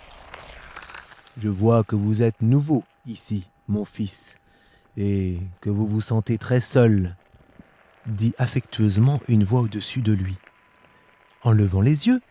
Je 1.38 1.50
vois 1.50 1.84
que 1.84 1.98
vous 1.98 2.22
êtes 2.22 2.42
nouveau 2.42 2.84
ici, 3.06 3.46
mon 3.68 3.86
fils, 3.86 4.38
et 4.98 5.40
que 5.62 5.70
vous 5.70 5.88
vous 5.88 6.02
sentez 6.02 6.38
très 6.38 6.62
seul, 6.62 7.16
dit 8.06 8.34
affectueusement 8.38 9.22
une 9.28 9.44
voix 9.44 9.62
au-dessus 9.62 10.02
de 10.02 10.14
lui. 10.14 10.36
En 11.44 11.52
levant 11.52 11.82
les 11.82 12.08
yeux, 12.08 12.22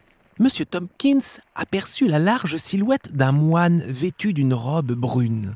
M. 0.40 0.48
Tompkins 0.70 1.40
aperçut 1.54 2.08
la 2.08 2.18
large 2.18 2.56
silhouette 2.56 3.14
d'un 3.14 3.32
moine 3.32 3.82
vêtu 3.82 4.32
d'une 4.32 4.54
robe 4.54 4.92
brune. 4.92 5.54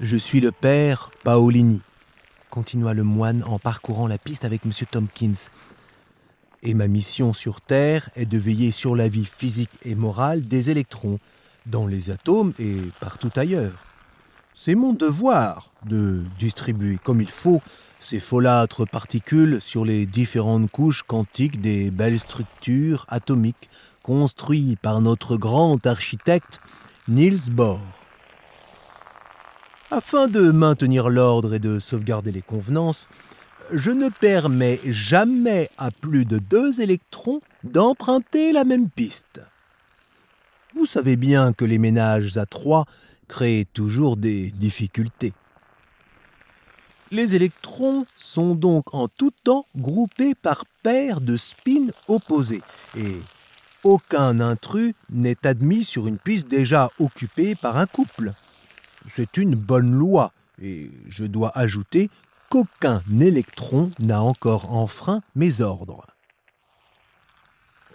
Je 0.00 0.16
suis 0.16 0.40
le 0.40 0.50
père 0.50 1.10
Paolini, 1.22 1.82
continua 2.48 2.94
le 2.94 3.04
moine 3.04 3.44
en 3.44 3.58
parcourant 3.58 4.06
la 4.06 4.16
piste 4.16 4.44
avec 4.44 4.64
M. 4.64 4.72
Tompkins. 4.90 5.48
Et 6.62 6.74
ma 6.74 6.88
mission 6.88 7.32
sur 7.32 7.60
Terre 7.60 8.10
est 8.16 8.26
de 8.26 8.38
veiller 8.38 8.70
sur 8.70 8.96
la 8.96 9.08
vie 9.08 9.26
physique 9.26 9.70
et 9.82 9.94
morale 9.94 10.46
des 10.46 10.70
électrons, 10.70 11.18
dans 11.66 11.86
les 11.86 12.10
atomes 12.10 12.52
et 12.58 12.76
partout 13.00 13.30
ailleurs. 13.36 13.84
C'est 14.54 14.74
mon 14.74 14.92
devoir 14.92 15.70
de 15.86 16.24
distribuer 16.38 16.98
comme 17.02 17.20
il 17.20 17.30
faut 17.30 17.62
ces 17.98 18.20
folâtres 18.20 18.86
particules 18.86 19.60
sur 19.60 19.84
les 19.84 20.06
différentes 20.06 20.70
couches 20.70 21.02
quantiques 21.02 21.60
des 21.60 21.90
belles 21.90 22.18
structures 22.18 23.04
atomiques 23.08 23.70
construites 24.02 24.78
par 24.80 25.00
notre 25.00 25.36
grand 25.36 25.86
architecte 25.86 26.60
Niels 27.08 27.50
Bohr. 27.50 27.80
Afin 29.90 30.28
de 30.28 30.50
maintenir 30.50 31.10
l'ordre 31.10 31.54
et 31.54 31.58
de 31.58 31.78
sauvegarder 31.78 32.32
les 32.32 32.42
convenances, 32.42 33.08
je 33.72 33.90
ne 33.90 34.08
permets 34.08 34.80
jamais 34.84 35.68
à 35.78 35.90
plus 35.90 36.24
de 36.24 36.38
deux 36.38 36.80
électrons 36.80 37.40
d'emprunter 37.64 38.52
la 38.52 38.64
même 38.64 38.88
piste. 38.88 39.40
Vous 40.74 40.86
savez 40.86 41.16
bien 41.16 41.52
que 41.52 41.64
les 41.64 41.78
ménages 41.78 42.36
à 42.36 42.46
trois 42.46 42.86
créent 43.28 43.66
toujours 43.72 44.16
des 44.16 44.50
difficultés. 44.52 45.32
Les 47.10 47.34
électrons 47.34 48.06
sont 48.14 48.54
donc 48.54 48.94
en 48.94 49.08
tout 49.08 49.32
temps 49.42 49.66
groupés 49.76 50.36
par 50.36 50.64
paires 50.84 51.20
de 51.20 51.36
spins 51.36 51.88
opposés 52.06 52.62
et 52.96 53.16
aucun 53.82 54.38
intrus 54.38 54.92
n'est 55.10 55.44
admis 55.44 55.82
sur 55.82 56.06
une 56.06 56.18
piste 56.18 56.46
déjà 56.46 56.88
occupée 57.00 57.56
par 57.56 57.76
un 57.76 57.86
couple. 57.86 58.32
C'est 59.08 59.38
une 59.38 59.56
bonne 59.56 59.92
loi 59.92 60.30
et 60.62 60.90
je 61.08 61.24
dois 61.24 61.50
ajouter 61.58 62.10
qu'aucun 62.48 63.02
électron 63.20 63.90
n'a 63.98 64.22
encore 64.22 64.72
enfreint 64.72 65.20
mes 65.34 65.62
ordres. 65.62 66.06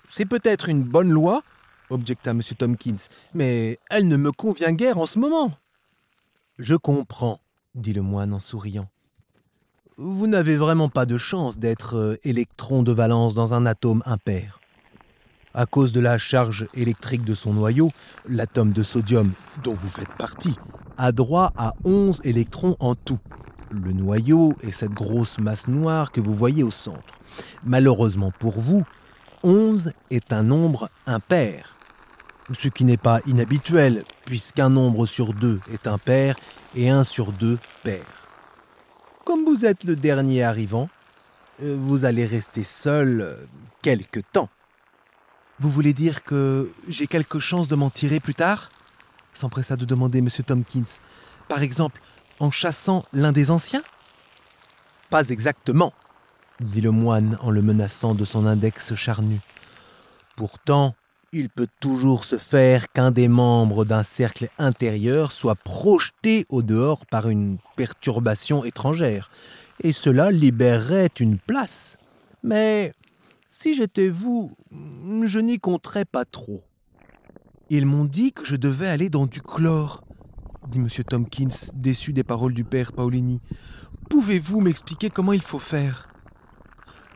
C'est 0.10 0.26
peut-être 0.26 0.70
une 0.70 0.84
bonne 0.84 1.10
loi, 1.10 1.44
objecta 1.90 2.32
M. 2.32 2.42
Tompkins, 2.58 3.08
mais 3.34 3.78
elle 3.90 4.08
ne 4.08 4.18
me 4.18 4.32
convient 4.32 4.74
guère 4.74 4.98
en 4.98 5.06
ce 5.06 5.20
moment. 5.20 5.52
Je 6.58 6.76
comprends, 6.76 7.40
dit 7.74 7.94
le 7.94 8.02
moine 8.02 8.34
en 8.34 8.40
souriant. 8.40 8.88
Vous 9.98 10.28
n'avez 10.28 10.58
vraiment 10.58 10.90
pas 10.90 11.06
de 11.06 11.18
chance 11.18 11.58
d'être 11.58 11.96
euh, 11.96 12.18
électron 12.24 12.84
de 12.84 12.92
valence 12.92 13.34
dans 13.34 13.54
un 13.54 13.66
atome 13.66 14.04
impair. 14.06 14.60
À 15.54 15.66
cause 15.66 15.94
de 15.94 16.02
la 16.02 16.18
charge 16.18 16.68
électrique 16.74 17.24
de 17.24 17.34
son 17.34 17.54
noyau, 17.54 17.92
l'atome 18.28 18.74
de 18.74 18.84
sodium, 18.84 19.32
dont 19.64 19.74
vous 19.74 19.88
faites 19.88 20.14
partie, 20.18 20.56
a 20.98 21.14
droit 21.14 21.54
à 21.56 21.74
11 21.86 22.20
électrons 22.26 22.76
en 22.82 22.96
tout. 22.96 23.20
Le 23.72 23.94
noyau 23.94 24.54
est 24.62 24.74
cette 24.74 24.92
grosse 24.92 25.40
masse 25.40 25.68
noire 25.70 26.12
que 26.12 26.20
vous 26.20 26.34
voyez 26.34 26.64
au 26.64 26.72
centre. 26.72 27.20
Malheureusement 27.64 28.32
pour 28.38 28.60
vous, 28.60 28.84
11 29.44 29.92
est 30.10 30.34
un 30.34 30.44
nombre 30.44 30.90
impair. 31.08 31.75
Ce 32.52 32.68
qui 32.68 32.86
n'est 32.86 32.98
pas 32.98 33.22
inhabituel, 33.26 34.04
puisqu'un 34.26 34.70
nombre 34.70 35.06
sur 35.06 35.34
deux 35.34 35.60
est 35.72 35.88
impair 35.88 36.36
et 36.76 36.90
un 36.90 37.04
sur 37.04 37.32
deux 37.32 37.58
pair. 37.84 38.06
Comme 39.26 39.46
vous 39.46 39.66
êtes 39.66 39.84
le 39.84 39.96
dernier 39.96 40.44
arrivant, 40.44 40.90
euh, 41.64 41.76
vous 41.80 42.06
allez 42.06 42.26
rester 42.26 42.64
seul 42.64 43.22
euh, 43.22 43.36
quelque 43.82 44.20
temps. 44.20 44.50
Vous 45.60 45.72
voulez 45.72 45.94
dire 45.94 46.24
que 46.24 46.70
j'ai 46.88 47.08
quelque 47.08 47.40
chance 47.40 47.68
de 47.68 47.76
m'en 47.76 47.90
tirer 47.90 48.20
plus 48.20 48.36
tard? 48.36 48.70
S'empressa 49.34 49.76
de 49.76 49.86
demander 49.86 50.20
M. 50.20 50.30
Tompkins. 50.46 51.00
Par 51.48 51.62
exemple, 51.64 52.02
en 52.40 52.52
chassant 52.52 53.06
l'un 53.14 53.32
des 53.32 53.50
anciens? 53.50 53.84
Pas 55.10 55.30
exactement, 55.30 55.94
dit 56.60 56.82
le 56.82 56.92
moine 56.92 57.38
en 57.42 57.50
le 57.50 57.62
menaçant 57.62 58.14
de 58.14 58.26
son 58.26 58.46
index 58.46 58.94
charnu. 58.96 59.40
Pourtant, 60.36 60.96
il 61.38 61.50
peut 61.50 61.68
toujours 61.82 62.24
se 62.24 62.38
faire 62.38 62.90
qu'un 62.94 63.12
des 63.12 63.28
membres 63.28 63.84
d'un 63.84 64.04
cercle 64.04 64.48
intérieur 64.58 65.34
soit 65.34 65.56
projeté 65.56 66.46
au 66.48 66.62
dehors 66.62 67.06
par 67.06 67.28
une 67.28 67.58
perturbation 67.76 68.64
étrangère, 68.64 69.30
et 69.84 69.92
cela 69.92 70.32
libérerait 70.32 71.12
une 71.20 71.38
place. 71.38 71.98
Mais 72.42 72.94
si 73.52 73.74
j'étais 73.76 74.08
vous, 74.08 74.54
je 74.72 75.40
n'y 75.40 75.60
compterais 75.60 76.06
pas 76.06 76.24
trop. 76.24 76.64
Ils 77.70 77.86
m'ont 77.86 78.06
dit 78.06 78.32
que 78.32 78.46
je 78.46 78.56
devais 78.56 78.88
aller 78.88 79.10
dans 79.10 79.26
du 79.26 79.42
chlore, 79.42 80.06
dit 80.70 80.80
M. 80.80 80.88
Tompkins, 80.88 81.72
déçu 81.74 82.14
des 82.14 82.24
paroles 82.24 82.54
du 82.54 82.64
père 82.64 82.94
Paolini. 82.94 83.42
Pouvez-vous 84.10 84.62
m'expliquer 84.62 85.10
comment 85.10 85.34
il 85.34 85.42
faut 85.42 85.60
faire? 85.60 86.08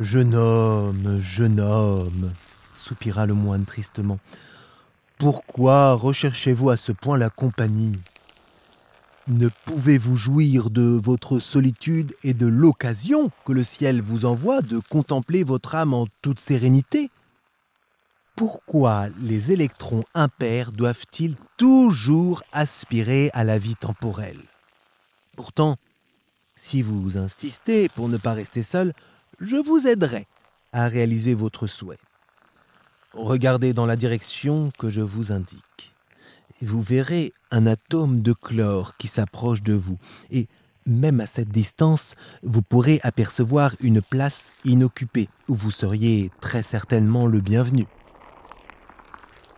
Jeune 0.01 0.35
homme, 0.35 1.19
jeune 1.21 1.61
homme, 1.61 2.33
soupira 2.79 3.25
le 3.25 3.33
moine 3.33 3.65
tristement. 3.65 4.17
Pourquoi 5.17 5.93
recherchez-vous 5.93 6.69
à 6.69 6.77
ce 6.77 6.91
point 6.91 7.17
la 7.17 7.29
compagnie? 7.29 7.99
Ne 9.27 9.49
pouvez-vous 9.65 10.15
jouir 10.15 10.69
de 10.71 10.81
votre 10.81 11.39
solitude 11.39 12.15
et 12.23 12.33
de 12.33 12.47
l'occasion 12.47 13.29
que 13.45 13.51
le 13.51 13.63
ciel 13.63 14.01
vous 14.01 14.25
envoie 14.25 14.61
de 14.61 14.79
contempler 14.79 15.43
votre 15.43 15.75
âme 15.75 15.93
en 15.93 16.07
toute 16.21 16.39
sérénité? 16.39 17.11
Pourquoi 18.35 19.09
les 19.21 19.51
électrons 19.51 20.05
impairs 20.15 20.71
doivent-ils 20.71 21.35
toujours 21.57 22.41
aspirer 22.53 23.29
à 23.33 23.43
la 23.43 23.59
vie 23.59 23.75
temporelle? 23.75 24.41
Pourtant, 25.35 25.75
si 26.55 26.81
vous 26.81 27.17
insistez 27.17 27.89
pour 27.89 28.09
ne 28.09 28.17
pas 28.17 28.33
rester 28.33 28.63
seul, 28.63 28.93
je 29.39 29.57
vous 29.57 29.85
aiderai 29.85 30.25
à 30.71 30.87
réaliser 30.87 31.33
votre 31.33 31.67
souhait. 31.67 31.99
Regardez 33.15 33.73
dans 33.73 33.87
la 33.87 33.95
direction 33.95 34.71
que 34.77 34.91
je 34.91 35.01
vous 35.01 35.31
indique. 35.31 35.95
Vous 36.61 36.83
verrez 36.83 37.33
un 37.49 37.65
atome 37.65 38.21
de 38.21 38.33
chlore 38.33 38.97
qui 38.97 39.07
s'approche 39.07 39.63
de 39.63 39.73
vous, 39.73 39.97
et 40.29 40.47
même 40.85 41.19
à 41.19 41.25
cette 41.25 41.49
distance, 41.49 42.13
vous 42.43 42.61
pourrez 42.61 42.99
apercevoir 43.01 43.75
une 43.79 44.03
place 44.03 44.51
inoccupée 44.63 45.27
où 45.47 45.55
vous 45.55 45.71
seriez 45.71 46.29
très 46.39 46.61
certainement 46.61 47.25
le 47.25 47.39
bienvenu. 47.39 47.87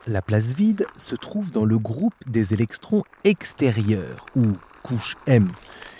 La 0.07 0.21
place 0.21 0.53
vide 0.53 0.85
se 0.95 1.15
trouve 1.15 1.51
dans 1.51 1.65
le 1.65 1.77
groupe 1.77 2.15
des 2.27 2.53
électrons 2.53 3.03
extérieurs, 3.25 4.25
ou 4.37 4.53
couche 4.81 5.17
M, 5.27 5.51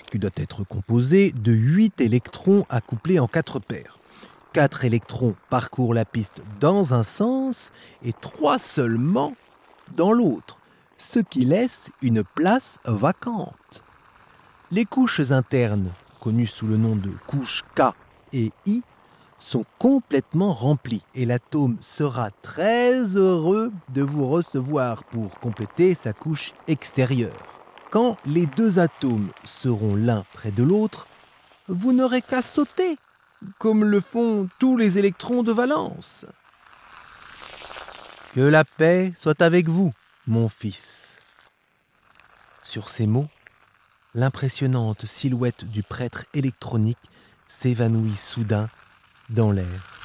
qui 0.10 0.20
doit 0.20 0.31
être 0.38 0.63
composé 0.63 1.34
de 1.34 1.51
8 1.51 2.00
électrons 2.00 2.63
accouplés 2.70 3.20
en 3.20 3.27
4 3.27 3.60
paires. 3.60 4.00
4 4.53 4.86
électrons 4.86 5.36
parcourent 5.50 5.93
la 5.93 6.05
piste 6.05 6.41
dans 6.60 6.93
un 6.93 7.03
sens 7.03 7.72
et 8.03 8.13
3 8.13 8.60
seulement 8.60 9.34
dans 9.96 10.12
l'autre, 10.12 10.58
ce 10.98 11.20
qui 11.20 11.46
laisse 11.46 11.91
une 12.01 12.24
place 12.24 12.79
vacante. 12.86 13.84
Les 14.72 14.86
couches 14.86 15.31
internes, 15.31 15.91
connues 16.20 16.48
sous 16.48 16.67
le 16.67 16.77
nom 16.77 16.96
de 16.96 17.12
couches 17.27 17.63
K 17.75 17.93
et 18.34 18.51
I, 18.65 18.81
sont 19.39 19.65
complètement 19.79 20.51
remplis 20.51 21.03
et 21.15 21.25
l'atome 21.25 21.77
sera 21.81 22.29
très 22.41 23.17
heureux 23.17 23.72
de 23.89 24.01
vous 24.01 24.27
recevoir 24.27 25.03
pour 25.05 25.39
compléter 25.39 25.96
sa 25.96 26.13
couche 26.13 26.53
extérieure. 26.67 27.60
Quand 27.89 28.17
les 28.25 28.46
deux 28.46 28.79
atomes 28.79 29.29
seront 29.43 29.96
l'un 29.96 30.24
près 30.34 30.51
de 30.51 30.63
l'autre, 30.63 31.08
vous 31.67 31.91
n'aurez 31.91 32.22
qu'à 32.22 32.41
sauter, 32.41 32.98
comme 33.57 33.83
le 33.83 34.00
font 34.00 34.50
tous 34.60 34.77
les 34.77 34.98
électrons 34.98 35.43
de 35.43 35.51
valence. 35.51 36.25
Que 38.33 38.41
la 38.41 38.63
paix 38.63 39.13
soit 39.15 39.41
avec 39.41 39.67
vous, 39.67 39.91
mon 40.27 40.48
fils. 40.50 41.17
Sur 42.63 42.89
ces 42.89 43.07
mots, 43.07 43.27
l'impressionnante 44.13 45.05
silhouette 45.05 45.65
du 45.65 45.83
prêtre 45.83 46.25
électronique 46.33 46.98
s'évanouit 47.48 48.15
soudain 48.15 48.69
dans 49.29 49.51
l'air. 49.51 50.00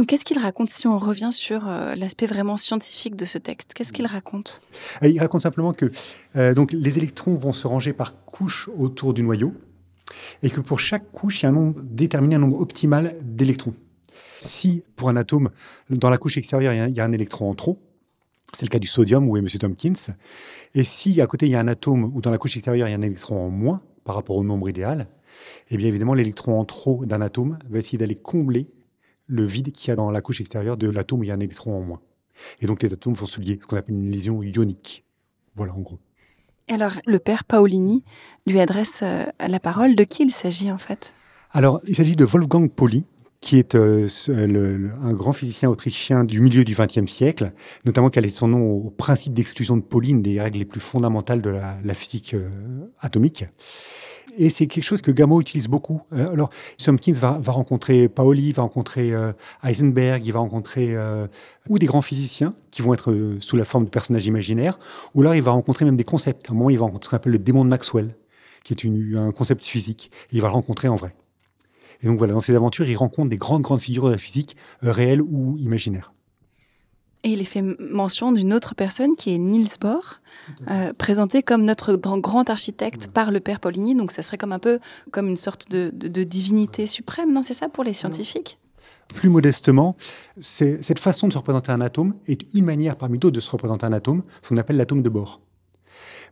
Donc, 0.00 0.06
qu'est-ce 0.06 0.24
qu'il 0.24 0.38
raconte 0.38 0.70
si 0.70 0.86
on 0.86 0.96
revient 0.96 1.28
sur 1.30 1.68
euh, 1.68 1.94
l'aspect 1.94 2.26
vraiment 2.26 2.56
scientifique 2.56 3.16
de 3.16 3.26
ce 3.26 3.36
texte? 3.36 3.74
Qu'est-ce 3.74 3.92
qu'il 3.92 4.06
raconte? 4.06 4.62
Euh, 5.02 5.08
Il 5.08 5.20
raconte 5.20 5.42
simplement 5.42 5.74
que 5.74 5.90
euh, 6.36 6.54
donc, 6.54 6.72
les 6.72 6.96
électrons 6.96 7.36
vont 7.36 7.52
se 7.52 7.66
ranger 7.66 7.92
par 7.92 8.24
couches 8.24 8.70
autour 8.78 9.12
du 9.12 9.22
noyau 9.22 9.52
et 10.42 10.48
que 10.48 10.62
pour 10.62 10.80
chaque 10.80 11.12
couche, 11.12 11.42
il 11.42 11.42
y 11.42 11.46
a 11.46 11.48
un 11.50 11.52
nombre 11.52 11.82
déterminé, 11.82 12.36
un 12.36 12.38
nombre 12.38 12.58
optimal 12.60 13.14
d'électrons. 13.20 13.74
Si 14.40 14.84
pour 14.96 15.10
un 15.10 15.16
atome, 15.16 15.50
dans 15.90 16.08
la 16.08 16.16
couche 16.16 16.38
extérieure, 16.38 16.72
il 16.72 16.96
y 16.96 17.00
a, 17.00 17.04
un 17.04 17.12
électron 17.12 17.50
en 17.50 17.54
trop, 17.54 17.78
c'est 18.54 18.64
le 18.64 18.70
cas 18.70 18.78
du 18.78 18.88
sodium 18.88 19.28
où 19.28 19.36
est 19.36 19.40
M. 19.40 19.48
Tompkins, 19.48 20.14
et 20.74 20.82
si 20.82 21.20
à 21.20 21.26
côté 21.26 21.44
il 21.44 21.52
y 21.52 21.56
a 21.56 21.60
un 21.60 21.68
atome 21.68 22.10
où 22.14 22.22
dans 22.22 22.30
la 22.30 22.38
couche 22.38 22.56
extérieure 22.56 22.88
il 22.88 22.92
y 22.92 22.94
a 22.94 22.96
un 22.96 23.02
électron 23.02 23.44
en 23.44 23.50
moins, 23.50 23.82
par 24.04 24.14
rapport 24.14 24.38
au 24.38 24.44
nombre 24.44 24.70
idéal, 24.70 25.08
eh 25.68 25.76
bien 25.76 25.88
évidemment, 25.88 26.14
l'électron 26.14 26.58
en 26.58 26.64
trop 26.64 27.04
d'un 27.04 27.20
atome 27.20 27.58
va 27.68 27.78
essayer 27.78 27.98
d'aller 27.98 28.16
combler 28.16 28.66
le 29.30 29.44
vide 29.44 29.72
qu'il 29.72 29.88
y 29.88 29.92
a 29.92 29.96
dans 29.96 30.10
la 30.10 30.20
couche 30.20 30.40
extérieure 30.40 30.76
de 30.76 30.90
l'atome 30.90 31.20
où 31.20 31.24
il 31.24 31.28
y 31.28 31.30
a 31.30 31.34
un 31.34 31.40
électron 31.40 31.76
en 31.76 31.82
moins. 31.82 32.00
Et 32.60 32.66
donc 32.66 32.82
les 32.82 32.92
atomes 32.92 33.14
vont 33.14 33.26
se 33.26 33.40
lier, 33.40 33.58
ce 33.60 33.66
qu'on 33.66 33.76
appelle 33.76 33.94
une 33.94 34.10
lésion 34.10 34.42
ionique. 34.42 35.04
Voilà 35.54 35.74
en 35.74 35.80
gros. 35.80 35.98
Alors, 36.68 36.92
le 37.04 37.18
père 37.18 37.44
Paolini 37.44 38.04
lui 38.46 38.60
adresse 38.60 39.00
euh, 39.02 39.24
la 39.40 39.58
parole. 39.58 39.96
De 39.96 40.04
qui 40.04 40.22
il 40.22 40.30
s'agit 40.30 40.70
en 40.70 40.78
fait? 40.78 41.14
Alors, 41.50 41.80
il 41.88 41.96
s'agit 41.96 42.14
de 42.14 42.24
Wolfgang 42.24 42.70
Pauli, 42.70 43.04
qui 43.40 43.58
est 43.58 43.74
euh, 43.74 44.06
un 45.02 45.12
grand 45.12 45.32
physicien 45.32 45.68
autrichien 45.68 46.24
du 46.24 46.40
milieu 46.40 46.62
du 46.62 46.74
XXe 46.74 47.10
siècle, 47.10 47.52
notamment 47.84 48.08
qui 48.08 48.18
a 48.18 48.30
son 48.30 48.48
nom 48.48 48.70
au 48.70 48.90
principe 48.90 49.34
d'exclusion 49.34 49.76
de 49.76 49.82
Pauline, 49.82 50.22
des 50.22 50.40
règles 50.40 50.58
les 50.58 50.64
plus 50.64 50.80
fondamentales 50.80 51.42
de 51.42 51.50
la, 51.50 51.94
physique 51.94 52.34
euh, 52.34 52.48
atomique. 53.00 53.46
Et 54.36 54.50
c'est 54.50 54.66
quelque 54.66 54.84
chose 54.84 55.02
que 55.02 55.10
Gamow 55.10 55.40
utilise 55.40 55.68
beaucoup. 55.68 56.00
Euh, 56.12 56.32
alors, 56.32 56.50
Tompkins 56.82 57.12
va, 57.12 57.40
rencontrer 57.46 58.08
Paoli, 58.08 58.52
va 58.52 58.62
rencontrer 58.62 59.12
Heisenberg, 59.62 60.24
il 60.24 60.32
va 60.32 60.40
rencontrer 60.40 60.96
ou 61.68 61.78
des 61.78 61.86
grands 61.86 62.02
physiciens 62.02 62.54
qui 62.70 62.82
vont 62.82 62.94
être 62.94 63.36
sous 63.40 63.56
la 63.56 63.64
forme 63.64 63.84
de 63.84 63.90
personnages 63.90 64.26
imaginaires, 64.26 64.78
ou 65.14 65.22
là, 65.22 65.36
il 65.36 65.42
va 65.42 65.50
rencontrer 65.50 65.84
même 65.84 65.96
des 65.96 66.04
concepts. 66.04 66.48
À 66.48 66.52
un 66.52 66.56
moment, 66.56 66.70
il 66.70 66.78
va 66.78 66.84
rencontrer 66.84 67.06
ce 67.06 67.10
qu'on 67.10 67.16
appelle 67.16 67.32
le 67.32 67.38
démon 67.38 67.64
de 67.64 67.70
Maxwell, 67.70 68.14
qui 68.64 68.74
est 68.74 69.16
un 69.16 69.32
concept 69.32 69.64
physique. 69.64 70.10
Et 70.32 70.36
il 70.36 70.42
va 70.42 70.48
le 70.48 70.54
rencontrer 70.54 70.88
en 70.88 70.96
vrai. 70.96 71.14
Et 72.02 72.06
donc 72.06 72.18
voilà, 72.18 72.32
dans 72.32 72.40
ces 72.40 72.54
aventures, 72.54 72.88
il 72.88 72.96
rencontre 72.96 73.30
des 73.30 73.36
grandes, 73.36 73.62
grandes 73.62 73.80
figures 73.80 74.06
de 74.06 74.12
la 74.12 74.18
physique, 74.18 74.56
euh, 74.84 74.92
réelles 74.92 75.22
ou 75.22 75.56
imaginaires. 75.58 76.12
Et 77.22 77.30
il 77.30 77.40
est 77.40 77.44
fait 77.44 77.62
mention 77.62 78.32
d'une 78.32 78.54
autre 78.54 78.74
personne 78.74 79.14
qui 79.14 79.34
est 79.34 79.38
Niels 79.38 79.68
Bohr, 79.78 80.20
euh, 80.70 80.94
présenté 80.94 81.42
comme 81.42 81.64
notre 81.64 81.94
grand 81.94 82.48
architecte 82.48 83.08
par 83.08 83.30
le 83.30 83.40
père 83.40 83.60
Paulini. 83.60 83.94
Donc 83.94 84.10
ça 84.10 84.22
serait 84.22 84.38
comme 84.38 84.52
un 84.52 84.58
peu 84.58 84.78
comme 85.10 85.28
une 85.28 85.36
sorte 85.36 85.70
de, 85.70 85.90
divinité 86.24 86.86
suprême, 86.86 87.32
non 87.32 87.42
C'est 87.42 87.52
ça 87.52 87.68
pour 87.68 87.84
les 87.84 87.92
scientifiques? 87.92 88.58
Plus 89.08 89.28
modestement, 89.28 89.96
cette 90.40 90.98
façon 90.98 91.28
de 91.28 91.32
se 91.32 91.38
représenter 91.38 91.72
un 91.72 91.80
atome 91.80 92.14
est 92.26 92.54
une 92.54 92.64
manière 92.64 92.96
parmi 92.96 93.18
d'autres 93.18 93.34
de 93.34 93.40
se 93.40 93.50
représenter 93.50 93.84
un 93.84 93.92
atome, 93.92 94.22
ce 94.40 94.48
qu'on 94.48 94.56
appelle 94.56 94.76
l'atome 94.76 95.02
de 95.02 95.08
Bohr. 95.08 95.40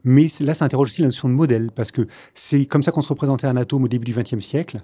Mais 0.04 0.28
là, 0.40 0.54
ça 0.54 0.64
interroge 0.64 0.88
aussi 0.88 1.02
la 1.02 1.08
notion 1.08 1.28
de 1.28 1.34
modèle, 1.34 1.70
parce 1.74 1.90
que 1.90 2.06
c'est 2.34 2.66
comme 2.66 2.84
ça 2.84 2.92
qu'on 2.92 3.02
se 3.02 3.08
représentait 3.08 3.48
un 3.48 3.56
atome 3.56 3.84
au 3.84 3.88
début 3.88 4.04
du 4.04 4.14
XXe 4.14 4.38
siècle. 4.38 4.80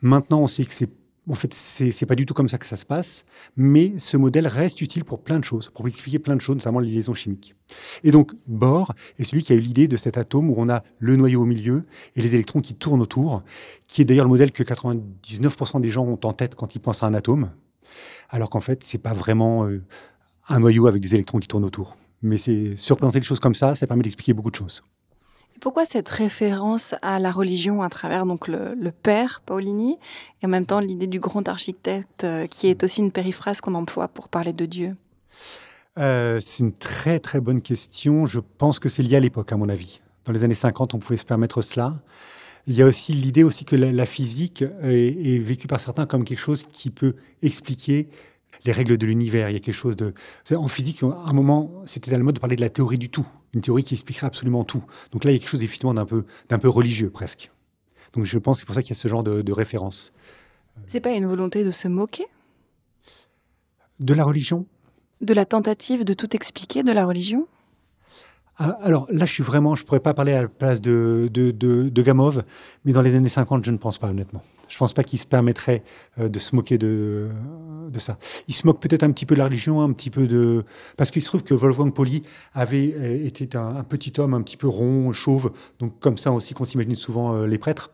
Maintenant, 0.00 0.40
on 0.40 0.46
sait 0.46 0.64
que 0.64 0.72
c'est 0.72 0.88
en 1.28 1.34
fait, 1.34 1.54
c'est 1.54 2.06
pas 2.06 2.14
du 2.14 2.26
tout 2.26 2.34
comme 2.34 2.48
ça 2.48 2.58
que 2.58 2.66
ça 2.66 2.76
se 2.76 2.84
passe, 2.84 3.24
mais 3.56 3.94
ce 3.98 4.16
modèle 4.16 4.46
reste 4.46 4.80
utile 4.82 5.04
pour 5.04 5.22
plein 5.22 5.38
de 5.38 5.44
choses, 5.44 5.70
pour 5.74 5.88
expliquer 5.88 6.18
plein 6.18 6.36
de 6.36 6.40
choses, 6.40 6.56
notamment 6.56 6.80
les 6.80 6.90
liaisons 6.90 7.14
chimiques. 7.14 7.54
Et 8.02 8.10
donc, 8.10 8.32
Bohr 8.46 8.92
est 9.18 9.24
celui 9.24 9.42
qui 9.42 9.52
a 9.52 9.56
eu 9.56 9.60
l'idée 9.60 9.88
de 9.88 9.96
cet 9.96 10.18
atome 10.18 10.50
où 10.50 10.54
on 10.58 10.68
a 10.68 10.82
le 10.98 11.16
noyau 11.16 11.42
au 11.42 11.46
milieu 11.46 11.84
et 12.14 12.20
les 12.20 12.34
électrons 12.34 12.60
qui 12.60 12.74
tournent 12.74 13.00
autour, 13.00 13.42
qui 13.86 14.02
est 14.02 14.04
d'ailleurs 14.04 14.26
le 14.26 14.30
modèle 14.30 14.52
que 14.52 14.62
99% 14.62 15.80
des 15.80 15.90
gens 15.90 16.04
ont 16.04 16.20
en 16.24 16.32
tête 16.34 16.54
quand 16.54 16.74
ils 16.74 16.80
pensent 16.80 17.02
à 17.02 17.06
un 17.06 17.14
atome, 17.14 17.50
alors 18.28 18.50
qu'en 18.50 18.60
fait, 18.60 18.84
c'est 18.84 18.98
pas 18.98 19.14
vraiment 19.14 19.66
euh, 19.66 19.82
un 20.48 20.60
noyau 20.60 20.86
avec 20.86 21.00
des 21.00 21.14
électrons 21.14 21.38
qui 21.38 21.48
tournent 21.48 21.64
autour. 21.64 21.96
Mais 22.20 22.36
c'est 22.36 22.76
surplanter 22.76 23.20
les 23.20 23.24
choses 23.24 23.40
comme 23.40 23.54
ça, 23.54 23.74
ça 23.74 23.86
permet 23.86 24.02
d'expliquer 24.02 24.34
beaucoup 24.34 24.50
de 24.50 24.56
choses. 24.56 24.82
Pourquoi 25.60 25.86
cette 25.86 26.08
référence 26.08 26.94
à 27.02 27.18
la 27.18 27.30
religion 27.30 27.82
à 27.82 27.88
travers 27.88 28.26
donc 28.26 28.48
le, 28.48 28.90
père 28.90 29.42
Paulini 29.46 29.98
et 30.42 30.46
en 30.46 30.48
même 30.48 30.66
temps 30.66 30.80
l'idée 30.80 31.06
du 31.06 31.20
grand 31.20 31.48
architecte 31.48 32.24
euh, 32.24 32.46
qui 32.46 32.68
est 32.68 32.82
aussi 32.84 33.00
une 33.00 33.12
périphrase 33.12 33.60
qu'on 33.60 33.74
emploie 33.74 34.08
pour 34.08 34.28
parler 34.28 34.52
de 34.52 34.66
Dieu? 34.66 34.96
Euh, 35.98 36.38
C'est 36.42 36.64
une 36.64 36.72
très 36.72 37.18
très 37.18 37.40
bonne 37.40 37.62
question. 37.62 38.26
Je 38.26 38.40
pense 38.40 38.78
que 38.78 38.88
c'est 38.88 39.02
lié 39.02 39.16
à 39.16 39.20
l'époque 39.20 39.52
à 39.52 39.56
mon 39.56 39.68
avis. 39.68 40.00
Dans 40.24 40.32
les 40.32 40.44
années 40.44 40.54
50, 40.54 40.94
on 40.94 40.98
pouvait 40.98 41.16
se 41.16 41.24
permettre 41.24 41.62
cela. 41.62 41.94
Il 42.66 42.74
y 42.74 42.82
a 42.82 42.86
aussi 42.86 43.12
l'idée 43.12 43.44
aussi 43.44 43.64
que 43.66 43.76
la, 43.76 44.06
physique 44.06 44.64
est, 44.82 45.38
vécue 45.38 45.66
par 45.66 45.80
certains 45.80 46.06
comme 46.06 46.24
quelque 46.24 46.38
chose 46.38 46.64
qui 46.72 46.90
peut 46.90 47.14
expliquer 47.42 48.08
les 48.64 48.72
règles 48.72 48.96
de 48.96 49.06
l'univers. 49.06 49.50
Il 49.50 49.54
y 49.54 49.56
a 49.56 49.60
quelque 49.60 49.74
chose 49.74 49.96
de. 49.96 50.14
En 50.54 50.68
physique, 50.68 51.02
à 51.02 51.28
un 51.28 51.32
moment, 51.32 51.82
c'était 51.84 52.12
à 52.14 52.18
la 52.18 52.24
mode 52.24 52.36
de 52.36 52.40
parler 52.40 52.56
de 52.56 52.60
la 52.60 52.70
théorie 52.70 52.98
du 52.98 53.10
tout, 53.10 53.26
une 53.52 53.60
théorie 53.60 53.84
qui 53.84 53.94
expliquerait 53.94 54.26
absolument 54.26 54.64
tout. 54.64 54.84
Donc 55.12 55.24
là, 55.24 55.30
il 55.30 55.34
y 55.34 55.36
a 55.36 55.40
quelque 55.40 55.50
chose 55.50 55.62
effectivement 55.62 55.94
d'un 55.94 56.06
peu, 56.06 56.24
d'un 56.48 56.58
peu 56.58 56.68
religieux 56.68 57.10
presque. 57.10 57.50
Donc 58.12 58.24
je 58.24 58.38
pense 58.38 58.58
que 58.58 58.60
c'est 58.60 58.66
pour 58.66 58.74
ça 58.74 58.82
qu'il 58.82 58.94
y 58.94 58.98
a 58.98 59.00
ce 59.00 59.08
genre 59.08 59.24
de, 59.24 59.42
de 59.42 59.52
référence. 59.52 60.12
C'est 60.86 61.00
pas 61.00 61.12
une 61.12 61.26
volonté 61.26 61.64
de 61.64 61.70
se 61.70 61.88
moquer? 61.88 62.26
De 64.00 64.14
la 64.14 64.24
religion? 64.24 64.66
De 65.20 65.34
la 65.34 65.44
tentative 65.44 66.04
de 66.04 66.14
tout 66.14 66.34
expliquer 66.34 66.82
de 66.82 66.92
la 66.92 67.06
religion? 67.06 67.46
Ah, 68.56 68.78
alors 68.82 69.06
là, 69.10 69.26
je 69.26 69.32
suis 69.32 69.42
vraiment, 69.42 69.74
je 69.74 69.84
pourrais 69.84 70.00
pas 70.00 70.14
parler 70.14 70.32
à 70.32 70.42
la 70.42 70.48
place 70.48 70.80
de, 70.80 71.28
de, 71.32 71.50
de 71.50 72.02
Gamov, 72.02 72.44
mais 72.84 72.92
dans 72.92 73.02
les 73.02 73.14
années 73.16 73.28
50, 73.28 73.64
je 73.64 73.70
ne 73.70 73.78
pense 73.78 73.98
pas, 73.98 74.08
honnêtement. 74.08 74.42
Je 74.68 74.74
ne 74.74 74.78
pense 74.78 74.92
pas 74.92 75.04
qu'il 75.04 75.18
se 75.18 75.26
permettrait 75.26 75.82
euh, 76.18 76.28
de 76.28 76.38
se 76.38 76.54
moquer 76.54 76.78
de, 76.78 77.28
de 77.90 77.98
ça. 77.98 78.18
Il 78.48 78.54
se 78.54 78.66
moque 78.66 78.80
peut-être 78.80 79.02
un 79.02 79.12
petit 79.12 79.26
peu 79.26 79.34
de 79.34 79.38
la 79.38 79.46
religion, 79.46 79.82
un 79.82 79.92
petit 79.92 80.10
peu 80.10 80.26
de... 80.26 80.64
Parce 80.96 81.10
qu'il 81.10 81.22
se 81.22 81.28
trouve 81.28 81.42
que 81.42 81.54
Wolfgang 81.54 81.92
Pauli 81.92 82.22
avait 82.52 82.94
euh, 82.96 83.26
été 83.26 83.48
un, 83.56 83.84
petit 83.84 84.12
homme 84.18 84.34
un 84.34 84.42
petit 84.42 84.56
peu 84.56 84.68
rond, 84.68 85.12
chauve, 85.12 85.52
donc 85.78 85.98
comme 86.00 86.18
ça 86.18 86.32
aussi 86.32 86.54
qu'on 86.54 86.64
s'imagine 86.64 86.94
souvent 86.94 87.34
euh, 87.34 87.46
les 87.46 87.58
prêtres. 87.58 87.90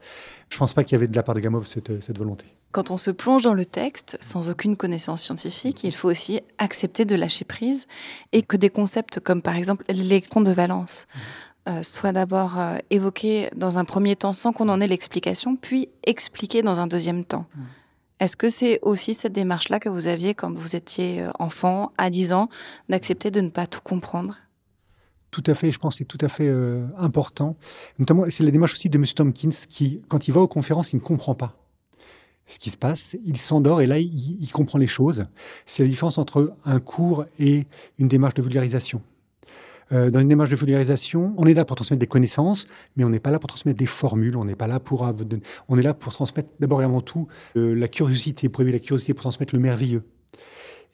Je 0.49 0.57
ne 0.57 0.59
pense 0.59 0.73
pas 0.73 0.85
qu'il 0.85 0.95
y 0.95 0.97
avait 0.97 1.09
de 1.09 1.17
la 1.17 1.23
part 1.23 1.35
de 1.35 1.41
Gamov 1.41 1.67
cette, 1.67 2.03
cette 2.03 2.19
volonté. 2.19 2.47
Quand 2.73 2.93
on 2.93 2.97
se 2.97 3.11
plonge 3.11 3.43
dans 3.43 3.55
le 3.55 3.65
texte 3.65 4.17
sans 4.21 4.49
aucune 4.49 4.77
connaissance 4.77 5.23
scientifique, 5.23 5.83
il 5.83 5.93
faut 5.93 6.09
aussi 6.09 6.41
accepter 6.59 7.05
de 7.05 7.17
lâcher 7.17 7.45
prise 7.45 7.89
et 8.31 8.43
que 8.43 8.57
des 8.57 8.71
concepts 8.71 9.19
comme 9.19 9.43
par 9.43 9.57
exemple 9.57 9.85
l'électron 9.89 10.41
de 10.41 10.53
valence 10.53 11.09
euh, 11.17 11.19
soit 11.83 12.13
d'abord 12.13 12.59
euh, 12.59 12.79
évoqué 12.91 13.49
dans 13.55 13.79
un 13.79 13.85
premier 13.85 14.17
temps 14.17 14.33
sans 14.33 14.53
qu'on 14.53 14.69
en 14.69 14.81
ait 14.81 14.87
l'explication, 14.87 15.57
puis 15.57 15.89
expliqué 16.05 16.63
dans 16.63 16.81
un 16.81 16.87
deuxième 16.87 17.25
temps. 17.25 17.47
Mm. 17.55 17.61
Est-ce 18.21 18.37
que 18.37 18.51
c'est 18.51 18.79
aussi 18.83 19.15
cette 19.15 19.33
démarche-là 19.33 19.81
que 19.81 19.89
vous 19.89 20.09
aviez 20.09 20.35
quand 20.35 20.53
vous 20.53 20.77
étiez 20.77 21.23
euh, 21.23 21.31
enfant, 21.39 21.93
à 21.99 22.11
10 22.11 22.33
ans, 22.33 22.49
d'accepter 22.89 23.31
de 23.31 23.41
ne 23.41 23.49
pas 23.49 23.67
tout 23.67 23.81
comprendre? 23.83 24.37
Tout 25.31 25.45
à 25.47 25.55
fait, 25.55 25.71
je 25.71 25.79
pense 25.79 25.95
que 25.95 25.99
c'est 25.99 26.05
tout 26.05 26.19
à 26.21 26.29
fait 26.29 26.53
important. 26.99 27.57
Notamment, 28.01 28.25
c'est 28.31 28.43
la 28.43 28.51
démarche 28.51 28.73
aussi 28.73 28.89
de 28.89 28.99
M. 28.99 29.07
Tompkins 29.07 29.51
qui, 29.69 30.03
quand 30.09 30.27
il 30.27 30.33
va 30.33 30.41
aux 30.41 30.49
conférences, 30.49 30.93
il 30.93 30.97
ne 30.97 31.03
comprend 31.03 31.37
pas 31.37 31.55
ce 32.47 32.59
qui 32.59 32.71
se 32.71 32.77
passe. 32.77 33.17
Il 33.25 33.37
s'endort 33.37 33.81
et 33.81 33.87
là, 33.87 34.01
il, 34.01 34.43
il 34.43 34.51
comprend 34.51 34.77
les 34.77 34.89
choses. 34.89 35.27
C'est 35.67 35.85
la 35.85 35.89
différence 35.89 36.19
entre 36.19 36.57
un 36.65 36.81
cours 36.81 37.27
et 37.39 37.67
une 37.99 38.09
démarche 38.09 38.35
de 38.35 38.43
vulgarisation. 38.43 39.03
Euh, 39.93 40.11
dans 40.11 40.21
une 40.21 40.29
démarche 40.29 40.51
de 40.51 40.57
vulgarisation, 40.57 41.35
on 41.37 41.47
est 41.47 41.55
là 41.55 41.65
pour 41.65 41.77
transmettre 41.77 42.01
des 42.01 42.07
connaissances, 42.07 42.67
mais 42.97 43.05
on 43.05 43.11
n'est 43.11 43.21
pas 43.21 43.31
là 43.31 43.39
pour 43.39 43.49
transmettre 43.49 43.79
des 43.79 43.87
formules, 43.87 44.37
on 44.37 44.45
n'est 44.45 44.55
pas 44.55 44.67
là 44.67 44.79
pour... 44.79 45.09
On 45.69 45.79
est 45.79 45.83
là 45.83 45.95
pour 45.95 46.13
transmettre 46.13 46.49
d'abord 46.61 46.81
et 46.83 46.85
avant 46.85 47.01
tout 47.01 47.27
euh, 47.57 47.75
la 47.75 47.89
curiosité, 47.89 48.49
pour 48.49 48.63
éveiller 48.63 48.79
la 48.79 48.85
curiosité, 48.85 49.15
pour 49.15 49.23
transmettre 49.23 49.55
le 49.55 49.61
merveilleux. 49.61 50.05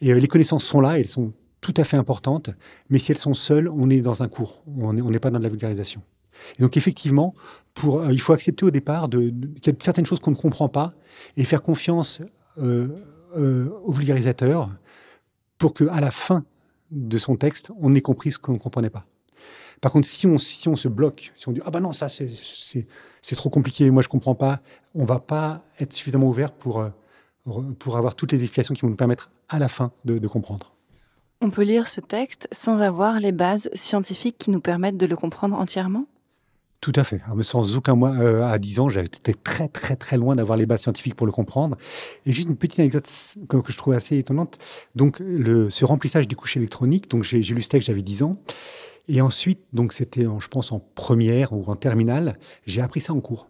Et 0.01 0.13
euh, 0.13 0.19
les 0.19 0.29
connaissances 0.29 0.65
sont 0.65 0.81
là, 0.81 0.99
elles 0.99 1.07
sont 1.07 1.33
tout 1.61 1.75
à 1.77 1.85
fait 1.85 1.97
importantes, 1.97 2.51
mais 2.91 2.99
si 2.99 3.13
elles 3.13 3.19
sont 3.19 3.35
seules, 3.35 3.69
on 3.69 3.91
est 3.91 4.01
dans 4.01 4.23
un 4.23 4.29
cours, 4.29 4.63
on 4.79 4.93
n'est 4.93 5.19
pas 5.19 5.31
dans 5.31 5.39
de 5.39 5.45
la 5.45 5.51
vulgarisation. 5.51 6.03
Et 6.59 6.63
donc 6.63 6.77
effectivement, 6.77 7.35
il 8.11 8.21
faut 8.21 8.33
accepter 8.35 8.65
au 8.65 8.71
départ 8.71 9.09
qu'il 9.09 9.51
y 9.65 9.71
a 9.71 9.73
certaines 9.81 10.07
choses 10.07 10.21
qu'on 10.21 10.31
ne 10.31 10.37
comprend 10.37 10.69
pas 10.69 10.93
et 11.37 11.45
faire 11.45 11.63
confiance 11.63 12.21
aux 12.59 13.93
vulgarisateurs 13.93 14.71
pour 15.59 15.73
qu'à 15.73 16.01
la 16.01 16.11
fin 16.11 16.45
de 16.91 17.19
son 17.19 17.37
texte, 17.37 17.73
on 17.81 17.95
ait 17.95 18.01
compris 18.01 18.33
ce 18.33 18.39
qu'on 18.39 18.53
ne 18.53 18.59
comprenait 18.59 18.91
pas. 18.91 19.07
Par 19.81 19.93
contre, 19.93 20.09
si 20.09 20.27
on, 20.27 20.39
si 20.39 20.69
on 20.69 20.77
se 20.77 20.89
bloque, 20.89 21.33
si 21.35 21.49
on 21.49 21.53
dit 21.53 21.61
ah 21.65 21.71
ben 21.71 21.81
non 21.81 21.93
ça 21.93 22.09
c'est 22.09 23.37
trop 23.37 23.51
compliqué, 23.51 23.91
moi 23.91 24.03
je 24.03 24.09
comprends 24.09 24.35
pas, 24.35 24.61
on 24.95 25.05
va 25.05 25.19
pas 25.19 25.65
être 25.79 25.93
suffisamment 25.93 26.29
ouvert 26.29 26.53
pour 26.53 26.81
euh, 26.81 26.91
pour 27.79 27.97
avoir 27.97 28.15
toutes 28.15 28.33
les 28.33 28.43
explications 28.43 28.75
qui 28.75 28.83
vont 28.83 28.89
nous 28.89 28.97
permettre 28.97 29.31
à 29.49 29.59
la 29.59 29.69
fin 29.69 29.93
de, 30.05 30.27
comprendre. 30.27 30.73
On 31.41 31.51
peut 31.51 31.63
lire 31.63 31.87
ce 31.87 32.01
texte 32.01 32.49
sans 32.51 32.81
avoir 32.81 33.21
les 33.21 33.33
bases 33.33 33.71
scientifiques 33.75 34.37
qui 34.39 34.51
nous 34.51 34.61
permettent 34.61 34.97
de 34.97 35.07
le 35.07 35.17
comprendre 35.17 35.57
entièrement? 35.57 36.07
Tout 36.81 36.93
à 36.95 37.05
fait. 37.05 37.21
Mais 37.35 37.43
sans 37.43 37.77
aucun 37.77 37.95
mois, 37.95 38.15
euh, 38.17 38.45
à 38.45 38.59
10 38.59 38.81
ans, 38.81 38.89
j'étais 38.89 39.35
très, 39.35 39.69
très, 39.69 39.97
très 39.97 40.17
loin 40.17 40.37
d'avoir 40.37 40.57
les 40.57 40.67
bases 40.67 40.83
scientifiques 40.83 41.15
pour 41.15 41.27
le 41.27 41.33
comprendre. 41.33 41.77
Et 42.27 42.33
juste 42.33 42.49
une 42.49 42.57
petite 42.57 42.81
anecdote 42.81 43.09
que, 43.49 43.57
je 43.67 43.77
trouve 43.77 43.95
assez 43.95 44.19
étonnante. 44.19 44.59
Donc, 44.95 45.19
ce 45.19 45.85
remplissage 45.85 46.29
des 46.29 46.37
couches 46.37 46.57
électroniques, 46.57 47.11
donc 47.11 47.25
j'ai 47.25 47.41
lu 47.41 47.63
ce 47.63 47.69
texte, 47.69 47.87
j'avais 47.87 48.03
10 48.03 48.23
ans. 48.23 48.37
Et 49.09 49.21
ensuite, 49.21 49.61
donc 49.73 49.93
c'était, 49.93 50.25
je 50.25 50.49
pense, 50.49 50.73
en 50.73 50.81
première 50.81 51.53
ou 51.53 51.65
en 51.67 51.77
terminale, 51.77 52.39
j'ai 52.67 52.83
appris 52.83 53.01
ça 53.01 53.13
en 53.13 53.21
cours. 53.21 53.49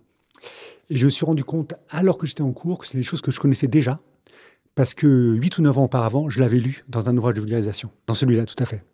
Et 0.90 0.96
je 0.96 1.06
me 1.06 1.10
suis 1.10 1.24
rendu 1.24 1.44
compte, 1.44 1.74
alors 1.90 2.18
que 2.18 2.26
j'étais 2.26 2.42
en 2.42 2.52
cours, 2.52 2.78
que 2.78 2.86
c'est 2.86 2.98
des 2.98 3.04
choses 3.04 3.20
que 3.20 3.30
je 3.30 3.40
connaissais 3.40 3.66
déjà, 3.66 4.00
parce 4.74 4.94
que 4.94 5.34
8 5.34 5.58
ou 5.58 5.62
9 5.62 5.78
ans 5.78 5.84
auparavant, 5.84 6.28
je 6.28 6.40
l'avais 6.40 6.58
lu 6.58 6.84
dans 6.88 7.08
un 7.08 7.16
ouvrage 7.16 7.34
de 7.34 7.40
vulgarisation, 7.40 7.90
dans 8.06 8.14
celui-là, 8.14 8.44
tout 8.44 8.62
à 8.62 8.66
fait. 8.66 8.84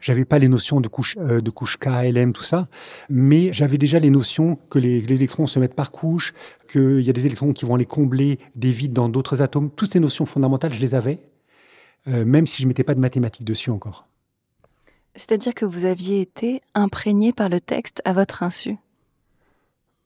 J'avais 0.00 0.24
pas 0.24 0.38
les 0.38 0.48
notions 0.48 0.80
de 0.80 0.88
couche, 0.88 1.16
euh, 1.18 1.40
de 1.40 1.50
couche 1.50 1.76
K, 1.78 1.86
LM, 2.12 2.32
tout 2.32 2.42
ça, 2.42 2.68
mais 3.08 3.52
j'avais 3.52 3.78
déjà 3.78 3.98
les 3.98 4.10
notions 4.10 4.56
que 4.70 4.78
les, 4.78 4.98
électrons 4.98 5.46
se 5.46 5.58
mettent 5.58 5.74
par 5.74 5.90
couche, 5.90 6.34
qu'il 6.70 7.00
y 7.00 7.10
a 7.10 7.12
des 7.12 7.26
électrons 7.26 7.52
qui 7.52 7.64
vont 7.64 7.74
aller 7.74 7.86
combler 7.86 8.38
des 8.54 8.72
vides 8.72 8.92
dans 8.92 9.08
d'autres 9.08 9.42
atomes. 9.42 9.70
Toutes 9.70 9.92
ces 9.92 10.00
notions 10.00 10.26
fondamentales, 10.26 10.72
je 10.72 10.80
les 10.80 10.94
avais, 10.94 11.18
euh, 12.08 12.24
même 12.24 12.46
si 12.46 12.62
je 12.62 12.66
ne 12.66 12.68
mettais 12.68 12.84
pas 12.84 12.94
de 12.94 13.00
mathématiques 13.00 13.44
dessus 13.44 13.70
encore. 13.70 14.06
C'est-à-dire 15.14 15.54
que 15.54 15.64
vous 15.64 15.84
aviez 15.84 16.20
été 16.20 16.62
imprégné 16.74 17.32
par 17.32 17.48
le 17.48 17.60
texte 17.60 18.00
à 18.04 18.12
votre 18.12 18.42
insu? 18.42 18.76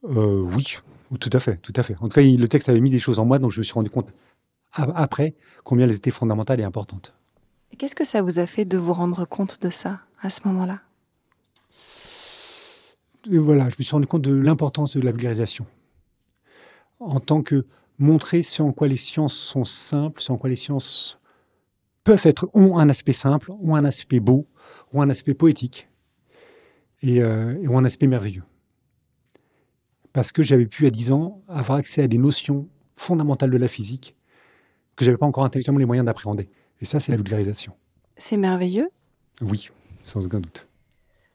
Euh, 0.05 0.41
Oui, 0.41 0.77
tout 1.21 1.31
à 1.33 1.41
fait, 1.41 1.59
tout 1.59 1.73
à 1.77 1.83
fait. 1.83 1.97
En 2.01 2.09
tout 2.09 2.15
cas, 2.15 2.23
le 2.23 2.49
texte 2.49 2.69
avait 2.69 2.81
mis 2.81 2.91
des 2.91 2.99
choses 2.99 3.19
en 3.19 3.27
moi, 3.27 3.39
donc 3.39 3.53
je 3.53 3.59
me 3.59 3.63
suis 3.63 3.75
rendu 3.75 3.91
compte 3.91 4.09
après 4.73 5.35
combien 5.65 5.87
elles 5.87 5.95
étaient 5.95 6.11
fondamentales 6.11 6.61
et 6.61 6.65
importantes. 6.65 7.15
Qu'est-ce 7.79 7.95
que 7.95 8.05
ça 8.05 8.23
vous 8.23 8.39
a 8.39 8.47
fait 8.47 8.65
de 8.65 8.79
vous 8.79 8.93
rendre 8.93 9.25
compte 9.25 9.61
de 9.63 9.71
ça 9.71 10.01
à 10.21 10.31
ce 10.31 10.41
moment-là? 10.47 10.81
Voilà, 13.29 13.71
je 13.71 13.77
me 13.79 13.85
suis 13.85 13.93
rendu 13.93 14.07
compte 14.07 14.23
de 14.23 14.35
l'importance 14.35 14.97
de 14.97 15.03
la 15.03 15.13
vulgarisation. 15.13 15.67
En 16.99 17.21
tant 17.21 17.43
que 17.43 17.67
montrer 17.99 18.43
ce 18.43 18.63
en 18.63 18.73
quoi 18.73 18.89
les 18.89 18.97
sciences 18.97 19.35
sont 19.35 19.65
simples, 19.65 20.21
ce 20.21 20.33
en 20.33 20.37
quoi 20.37 20.51
les 20.51 20.57
sciences 20.57 21.19
peuvent 22.05 22.23
être, 22.25 22.51
ont 22.53 22.79
un 22.79 22.89
aspect 22.89 23.13
simple, 23.13 23.53
ont 23.53 23.75
un 23.77 23.85
aspect 23.85 24.21
beau, 24.21 24.47
ont 24.93 25.03
un 25.03 25.11
aspect 25.11 25.35
poétique 25.35 25.89
et, 27.03 27.23
euh, 27.23 27.55
ont 27.69 27.79
un 27.79 27.85
aspect 27.85 28.07
merveilleux. 28.07 28.43
Parce 30.13 30.33
que 30.33 30.43
j'avais 30.43 30.67
pu 30.67 30.87
à 30.87 30.91
10 30.91 31.13
ans 31.13 31.43
avoir 31.49 31.79
accès 31.79 32.03
à 32.03 32.09
des 32.09 32.19
notions 32.19 32.69
fondamentales 32.97 33.51
de 33.51 33.57
la 33.57 33.69
physique 33.69 34.17
que 34.97 35.05
j'avais 35.05 35.17
pas 35.17 35.27
encore 35.27 35.45
intellectuellement 35.45 35.79
les 35.79 35.87
moyens 35.87 36.05
d'appréhender. 36.05 36.51
Et 36.83 36.85
ça, 36.85 37.01
c'est 37.01 37.13
la 37.13 37.17
vulgarisation. 37.17 37.73
C'est 38.19 38.37
merveilleux. 38.37 38.91
Oui, 39.41 39.71
sans 40.05 40.27
aucun 40.27 40.41
doute. 40.41 40.67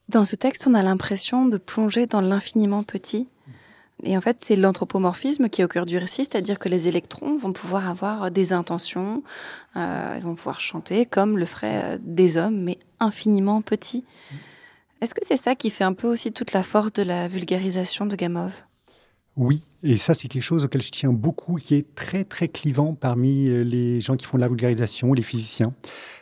Dans 0.10 0.26
ce 0.26 0.36
texte, 0.36 0.68
on 0.68 0.74
a 0.74 0.84
l'impression 0.84 1.46
de 1.46 1.58
plonger 1.58 2.06
dans 2.06 2.22
l'infiniment 2.22 2.84
petit. 2.84 3.30
Et 4.04 4.16
en 4.16 4.22
fait, 4.22 4.40
c'est 4.42 4.58
l'anthropomorphisme 4.58 5.50
qui 5.50 5.62
est 5.62 5.64
au 5.64 5.70
cœur 5.70 5.86
du 5.86 5.98
récit, 5.98 6.26
c'est-à-dire 6.26 6.60
que 6.60 6.70
les 6.70 6.88
électrons 6.88 7.38
vont 7.38 7.54
pouvoir 7.54 7.90
avoir 7.90 8.30
des 8.30 8.54
intentions, 8.54 9.24
euh, 9.76 10.16
ils 10.18 10.24
vont 10.24 10.36
pouvoir 10.36 10.60
chanter 10.60 11.06
comme 11.06 11.38
le 11.38 11.46
feraient 11.46 11.82
euh, 11.84 11.98
des 12.02 12.38
hommes, 12.38 12.62
mais 12.62 12.78
infiniment 13.00 13.62
petits. 13.62 14.04
Est-ce 15.02 15.16
que 15.16 15.26
c'est 15.26 15.38
ça 15.38 15.56
qui 15.56 15.70
fait 15.72 15.84
un 15.84 15.94
peu 15.94 16.08
aussi 16.08 16.32
toute 16.32 16.54
la 16.54 16.62
force 16.62 16.94
de 16.94 17.04
la 17.04 17.28
vulgarisation 17.28 18.06
de 18.06 18.16
Gamov? 18.16 18.67
Oui, 19.38 19.66
et 19.84 19.98
ça 19.98 20.16
c'est 20.16 20.28
quelque 20.28 20.42
chose 20.42 20.66
auquel 20.66 20.82
je 20.82 20.90
tiens 20.90 21.14
beaucoup, 21.14 21.56
qui 21.56 21.76
est 21.76 21.94
très 21.94 22.24
très 22.24 22.48
clivant 22.48 22.96
parmi 22.96 23.48
euh, 23.50 23.62
les 23.64 24.02
gens 24.02 24.16
qui 24.16 24.26
font 24.26 24.38
de 24.38 24.42
la 24.42 24.48
vulgarisation, 24.48 25.14
les 25.14 25.22
physiciens. 25.22 25.76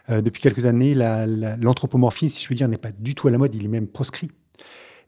Euh, 0.10 0.21
depuis 0.21 0.41
quelques 0.41 0.65
années, 0.65 0.93
la- 0.93 1.25
la- 1.25 1.56
l'anthropomorphisme, 1.56 2.36
si 2.36 2.41
je 2.41 2.47
puis 2.47 2.56
dire, 2.56 2.67
n'est 2.67 2.78
pas 2.78 2.91
du 2.91 3.15
tout 3.15 3.30
à 3.30 3.32
la 3.32 3.38
mode, 3.38 3.56
il 3.56 3.63
est 3.63 3.69
même 3.69 3.88
proscrit. 3.88 4.30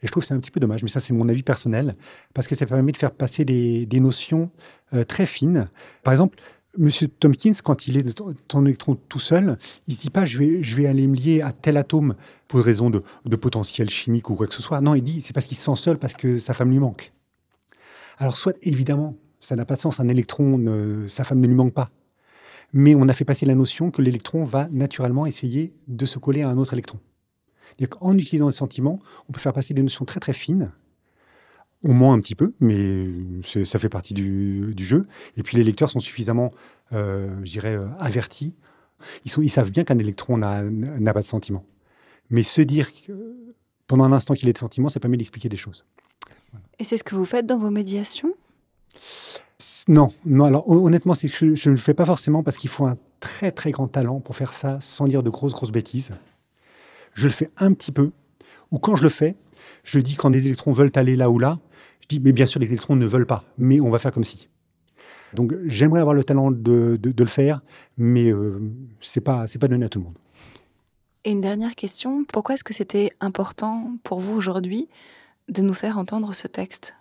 Et 0.01 0.07
je 0.07 0.11
trouve 0.11 0.23
que 0.23 0.27
c'est 0.27 0.33
un 0.33 0.39
petit 0.39 0.51
peu 0.51 0.61
dommage, 0.61 0.83
mais 0.83 0.89
ça 0.89 1.01
c'est 1.01 1.11
mon 1.13 1.27
avis 1.27 1.43
personnel, 1.43 1.97
parce 2.33 2.47
que 2.47 2.55
ça 2.55 2.65
permet 2.65 2.93
de 2.93 2.97
faire 2.97 3.11
passer 3.11 3.43
des, 3.43 3.99
notions 3.99 4.51
euh, 4.93 5.03
très 5.03 5.25
fines. 5.25 5.69
Par 6.03 6.13
exemple, 6.13 6.37
Monsieur 6.77 7.07
Tompkins, 7.09 7.53
quand 7.63 7.87
il 7.87 7.97
est 7.97 8.21
en 8.53 8.65
électron 8.65 8.95
tout 9.09 9.19
seul, 9.19 9.57
il 9.87 9.95
se 9.95 9.99
dit 9.99 10.11
pas 10.11 10.25
je 10.25 10.37
vais, 10.37 10.63
je 10.63 10.75
vais 10.77 10.85
aller 10.85 11.07
me 11.07 11.15
lier 11.15 11.41
à 11.41 11.51
tel 11.51 11.75
atome 11.75 12.15
pour 12.47 12.61
raison 12.61 12.89
de, 12.89 13.01
de 13.25 13.35
potentiel 13.35 13.89
chimique 13.89 14.29
ou 14.29 14.35
quoi 14.35 14.47
que 14.47 14.53
ce 14.53 14.61
soit. 14.61 14.79
Non, 14.79 14.93
il 14.95 15.01
dit 15.01 15.21
c'est 15.21 15.33
parce 15.33 15.47
qu'il 15.47 15.57
se 15.57 15.63
sent 15.65 15.75
seul, 15.75 15.97
parce 15.97 16.13
que 16.13 16.37
sa 16.37 16.53
femme 16.53 16.69
lui 16.69 16.79
manque. 16.79 17.11
Alors 18.17 18.37
soit 18.37 18.55
évidemment, 18.61 19.15
ça 19.39 19.55
n'a 19.55 19.65
pas 19.65 19.75
de 19.75 19.79
sens, 19.79 19.99
un 19.99 20.07
électron, 20.07 21.07
sa 21.07 21.23
femme 21.23 21.39
ne 21.39 21.47
lui 21.47 21.55
manque 21.55 21.73
pas. 21.73 21.91
Mais 22.73 22.95
on 22.95 23.07
a 23.07 23.13
fait 23.13 23.25
passer 23.25 23.45
la 23.45 23.55
notion 23.55 23.91
que 23.91 24.01
l'électron 24.01 24.43
va 24.43 24.67
naturellement 24.69 25.25
essayer 25.25 25.73
de 25.87 26.05
se 26.05 26.19
coller 26.19 26.41
à 26.41 26.49
un 26.49 26.57
autre 26.57 26.73
électron. 26.73 26.99
Qu'en 27.89 28.17
utilisant 28.17 28.47
les 28.47 28.53
sentiments, 28.53 28.99
on 29.29 29.33
peut 29.33 29.39
faire 29.39 29.53
passer 29.53 29.73
des 29.73 29.83
notions 29.83 30.03
très 30.03 30.19
très 30.19 30.33
fines, 30.33 30.71
au 31.83 31.93
moins 31.93 32.13
un 32.13 32.19
petit 32.19 32.33
peu, 32.35 32.53
mais 32.59 33.07
ça 33.43 33.77
fait 33.77 33.89
partie 33.89 34.13
du, 34.13 34.73
jeu. 34.77 35.05
Et 35.35 35.43
puis 35.43 35.57
les 35.57 35.63
lecteurs 35.63 35.91
sont 35.91 35.99
suffisamment, 35.99 36.51
euh, 36.91 37.37
je 37.43 37.51
dirais, 37.51 37.75
euh, 37.75 37.87
avertis. 37.99 38.55
Ils, 39.25 39.49
savent 39.49 39.69
bien 39.69 39.83
qu'un 39.83 39.99
électron 39.99 40.37
n'a 40.37 41.13
pas 41.13 41.21
de 41.21 41.27
sentiments. 41.27 41.65
Mais 42.31 42.41
se 42.41 42.61
dire 42.61 42.91
que, 42.91 43.35
pendant 43.85 44.05
un 44.05 44.11
instant 44.11 44.33
qu'il 44.33 44.49
ait 44.49 44.53
de 44.53 44.57
sentiments, 44.57 44.89
ça 44.89 44.99
permet 44.99 45.17
d'expliquer 45.17 45.49
des 45.49 45.57
choses. 45.57 45.85
Et 46.79 46.83
c'est 46.83 46.97
ce 46.97 47.03
que 47.03 47.15
vous 47.15 47.25
faites 47.25 47.45
dans 47.45 47.57
vos 47.57 47.69
médiations? 47.71 48.33
Non, 49.87 50.11
non. 50.25 50.45
Alors 50.45 50.69
hon- 50.69 50.85
honnêtement, 50.85 51.13
c'est 51.13 51.29
que 51.29 51.35
je, 51.35 51.55
je 51.55 51.69
ne 51.69 51.75
le 51.75 51.79
fais 51.81 51.93
pas 51.93 52.05
forcément 52.05 52.43
parce 52.43 52.57
qu'il 52.57 52.69
faut 52.69 52.85
un 52.85 52.97
très 53.19 53.51
très 53.51 53.71
grand 53.71 53.87
talent 53.87 54.19
pour 54.19 54.35
faire 54.35 54.53
ça 54.53 54.77
sans 54.79 55.07
dire 55.07 55.23
de 55.23 55.29
grosses 55.29 55.53
grosses 55.53 55.71
bêtises. 55.71 56.11
Je 57.13 57.25
le 57.27 57.31
fais 57.33 57.49
un 57.57 57.73
petit 57.73 57.91
peu. 57.91 58.11
Ou 58.71 58.79
quand 58.79 58.95
je 58.95 59.03
le 59.03 59.09
fais, 59.09 59.35
je 59.83 59.99
dis 59.99 60.15
quand 60.15 60.29
des 60.29 60.45
électrons 60.45 60.71
veulent 60.71 60.91
aller 60.95 61.15
là 61.15 61.29
ou 61.29 61.39
là, 61.39 61.59
je 62.01 62.07
dis 62.07 62.19
mais 62.19 62.31
bien 62.33 62.45
sûr 62.45 62.59
les 62.59 62.67
électrons 62.67 62.95
ne 62.95 63.05
veulent 63.05 63.25
pas, 63.25 63.43
mais 63.57 63.79
on 63.79 63.89
va 63.89 63.97
faire 63.99 64.11
comme 64.11 64.23
si. 64.25 64.49
Donc 65.33 65.53
j'aimerais 65.65 66.01
avoir 66.01 66.15
le 66.15 66.23
talent 66.23 66.51
de, 66.51 66.97
de- 67.01 67.11
de 67.11 67.23
le 67.23 67.29
faire, 67.29 67.61
mais 67.97 68.31
euh, 68.31 68.59
c'est 69.01 69.21
pas 69.21 69.47
c'est 69.47 69.59
pas 69.59 69.67
donné 69.67 69.85
à 69.85 69.89
tout 69.89 69.99
le 69.99 70.05
monde. 70.05 70.17
Et 71.23 71.31
une 71.31 71.41
dernière 71.41 71.75
question, 71.75 72.23
pourquoi 72.25 72.55
est-ce 72.55 72.63
que 72.63 72.73
c'était 72.73 73.11
important 73.19 73.91
pour 74.03 74.19
vous 74.19 74.33
aujourd'hui 74.35 74.87
de 75.49 75.61
nous 75.61 75.73
faire 75.73 75.97
entendre 75.97 76.33
ce 76.33 76.47
texte? 76.47 76.95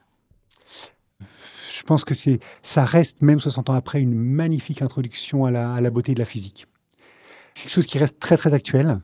Je 1.76 1.82
pense 1.82 2.04
que 2.04 2.14
c'est, 2.14 2.40
ça 2.62 2.84
reste, 2.84 3.20
même 3.20 3.40
60 3.40 3.70
ans 3.70 3.74
après, 3.74 4.00
une 4.00 4.14
magnifique 4.14 4.82
introduction 4.82 5.44
à 5.44 5.50
la, 5.50 5.90
beauté 5.90 6.14
de 6.14 6.18
la 6.18 6.24
physique. 6.24 6.66
C'est 7.54 7.64
quelque 7.64 7.72
chose 7.72 7.86
qui 7.86 7.98
reste 7.98 8.18
très, 8.18 8.36
très 8.36 8.54
actuel. 8.54 9.00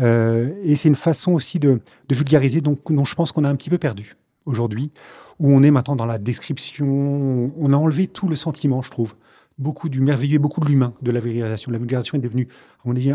Euh, 0.00 0.52
et 0.62 0.76
c'est 0.76 0.88
une 0.88 0.94
façon 0.94 1.32
aussi 1.32 1.58
de, 1.58 1.80
de 2.08 2.14
vulgariser, 2.14 2.60
donc, 2.60 2.80
dont 2.90 3.04
je 3.04 3.14
pense 3.14 3.32
qu'on 3.32 3.44
a 3.44 3.50
un 3.50 3.56
petit 3.56 3.70
peu 3.70 3.78
perdu 3.78 4.16
aujourd'hui, 4.46 4.92
où 5.38 5.52
on 5.52 5.62
est 5.62 5.70
maintenant 5.70 5.96
dans 5.96 6.06
la 6.06 6.18
description. 6.18 7.52
On 7.56 7.72
a 7.72 7.76
enlevé 7.76 8.06
tout 8.06 8.28
le 8.28 8.36
sentiment, 8.36 8.82
je 8.82 8.90
trouve. 8.90 9.14
Beaucoup 9.58 9.88
du 9.88 10.00
merveilleux, 10.00 10.38
beaucoup 10.38 10.60
de 10.60 10.66
l'humain 10.66 10.94
de 11.02 11.10
la 11.10 11.20
vulgarisation. 11.20 11.70
La 11.70 11.78
vulgarisation 11.78 12.18
est 12.18 12.20
devenue, 12.20 12.48
à 12.84 12.88
mon 12.88 12.96
avis, 12.96 13.12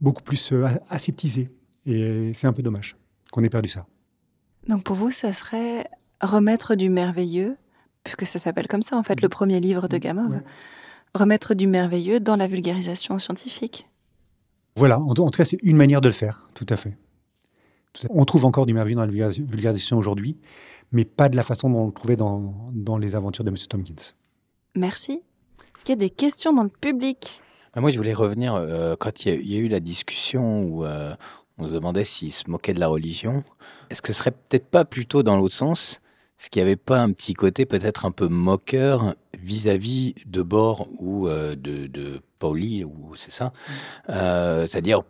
beaucoup 0.00 0.22
plus 0.22 0.52
euh, 0.52 0.66
aseptisée. 0.88 1.50
Et 1.84 2.32
c'est 2.34 2.46
un 2.46 2.52
peu 2.52 2.62
dommage 2.62 2.96
qu'on 3.30 3.42
ait 3.44 3.50
perdu 3.50 3.68
ça. 3.68 3.86
Donc 4.68 4.82
pour 4.84 4.96
vous, 4.96 5.10
ça 5.10 5.32
serait 5.32 5.86
remettre 6.20 6.74
du 6.74 6.88
merveilleux, 6.88 7.56
puisque 8.04 8.26
ça 8.26 8.38
s'appelle 8.38 8.68
comme 8.68 8.82
ça 8.82 8.96
en 8.96 9.02
fait, 9.02 9.20
le 9.20 9.28
premier 9.28 9.60
livre 9.60 9.88
de 9.88 9.98
Gamov, 9.98 10.30
Ouais. 10.32 10.42
remettre 11.14 11.54
du 11.54 11.66
merveilleux 11.66 12.20
dans 12.20 12.36
la 12.36 12.46
vulgarisation 12.46 13.18
scientifique. 13.18 13.88
Voilà, 14.76 14.98
en, 15.00 15.10
en 15.10 15.14
tout 15.14 15.30
cas, 15.30 15.44
c'est 15.44 15.58
une 15.62 15.76
manière 15.76 16.00
de 16.00 16.08
le 16.08 16.14
faire, 16.14 16.46
tout 16.54 16.66
à 16.68 16.76
fait. 16.76 16.96
On 18.10 18.24
trouve 18.26 18.44
encore 18.44 18.66
du 18.66 18.74
merveilleux 18.74 18.96
dans 18.96 19.06
la 19.06 19.10
vulgaris- 19.12 19.42
vulgarisation 19.46 19.96
aujourd'hui, 19.96 20.36
mais 20.92 21.04
pas 21.06 21.30
de 21.30 21.36
la 21.36 21.42
façon 21.42 21.70
dont 21.70 21.84
on 21.84 21.86
le 21.86 21.92
trouvait 21.92 22.16
dans, 22.16 22.54
dans 22.74 22.98
les 22.98 23.14
aventures 23.14 23.42
de 23.44 23.48
M. 23.50 23.56
Tompkins. 23.56 24.12
Merci. 24.74 25.22
Est-ce 25.74 25.84
qu'il 25.84 25.92
y 25.94 25.96
a 25.96 25.96
des 25.96 26.10
questions 26.10 26.52
dans 26.52 26.62
le 26.64 26.68
public? 26.68 27.40
Bah, 27.74 27.80
Moi, 27.80 27.90
je 27.90 27.96
voulais 27.96 28.12
revenir 28.12 28.54
euh, 28.54 28.96
quand 28.98 29.24
il 29.24 29.28
y, 29.28 29.32
a- 29.32 29.40
il 29.40 29.50
y 29.50 29.56
a 29.56 29.58
eu 29.60 29.68
la 29.68 29.80
discussion 29.80 30.62
où 30.62 30.84
euh, 30.84 31.14
on 31.58 31.68
se 31.68 31.72
demandait 31.72 32.04
s'il 32.04 32.32
se 32.32 32.50
moquait 32.50 32.74
de 32.74 32.80
la 32.80 32.88
religion. 32.88 33.42
Est-ce 33.90 34.02
que 34.02 34.12
ce 34.12 34.18
serait 34.18 34.32
peut-être 34.32 34.66
pas 34.66 34.84
plutôt 34.84 35.22
dans 35.22 35.36
l'autre 35.36 35.54
sens 35.54 36.00
Est-ce 36.38 36.50
qu'il 36.50 36.60
n'y 36.62 36.68
avait 36.68 36.76
pas 36.76 37.00
un 37.00 37.12
petit 37.12 37.34
côté 37.34 37.64
peut-être 37.66 38.04
un 38.04 38.10
peu 38.10 38.28
moqueur 38.28 39.14
vis-à-vis 39.38 40.14
de 40.26 40.42
Bord 40.42 40.88
ou 40.98 41.28
euh, 41.28 41.54
de, 41.56 41.86
de 41.86 42.20
Pauli, 42.38 42.84
ou 42.84 43.14
c'est 43.16 43.30
ça? 43.30 43.52
Euh, 44.10 44.66
C'est-à-dire, 44.66 45.02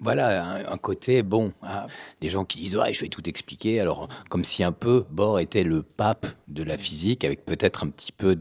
voilà, 0.00 0.44
un, 0.44 0.72
un 0.72 0.78
côté, 0.78 1.22
bon, 1.22 1.52
ah, 1.62 1.86
des 2.20 2.28
gens 2.28 2.44
qui 2.44 2.58
disent, 2.58 2.76
ouais, 2.76 2.92
je 2.92 3.00
vais 3.02 3.08
tout 3.08 3.28
expliquer. 3.28 3.80
Alors, 3.80 4.08
comme 4.28 4.44
si 4.44 4.64
un 4.64 4.72
peu 4.72 5.04
Bohr 5.10 5.38
était 5.38 5.64
le 5.64 5.82
pape 5.82 6.26
de 6.48 6.62
la 6.62 6.78
physique, 6.78 7.24
avec 7.24 7.44
peut-être 7.44 7.84
un 7.84 7.90
petit 7.90 8.12
peu 8.12 8.36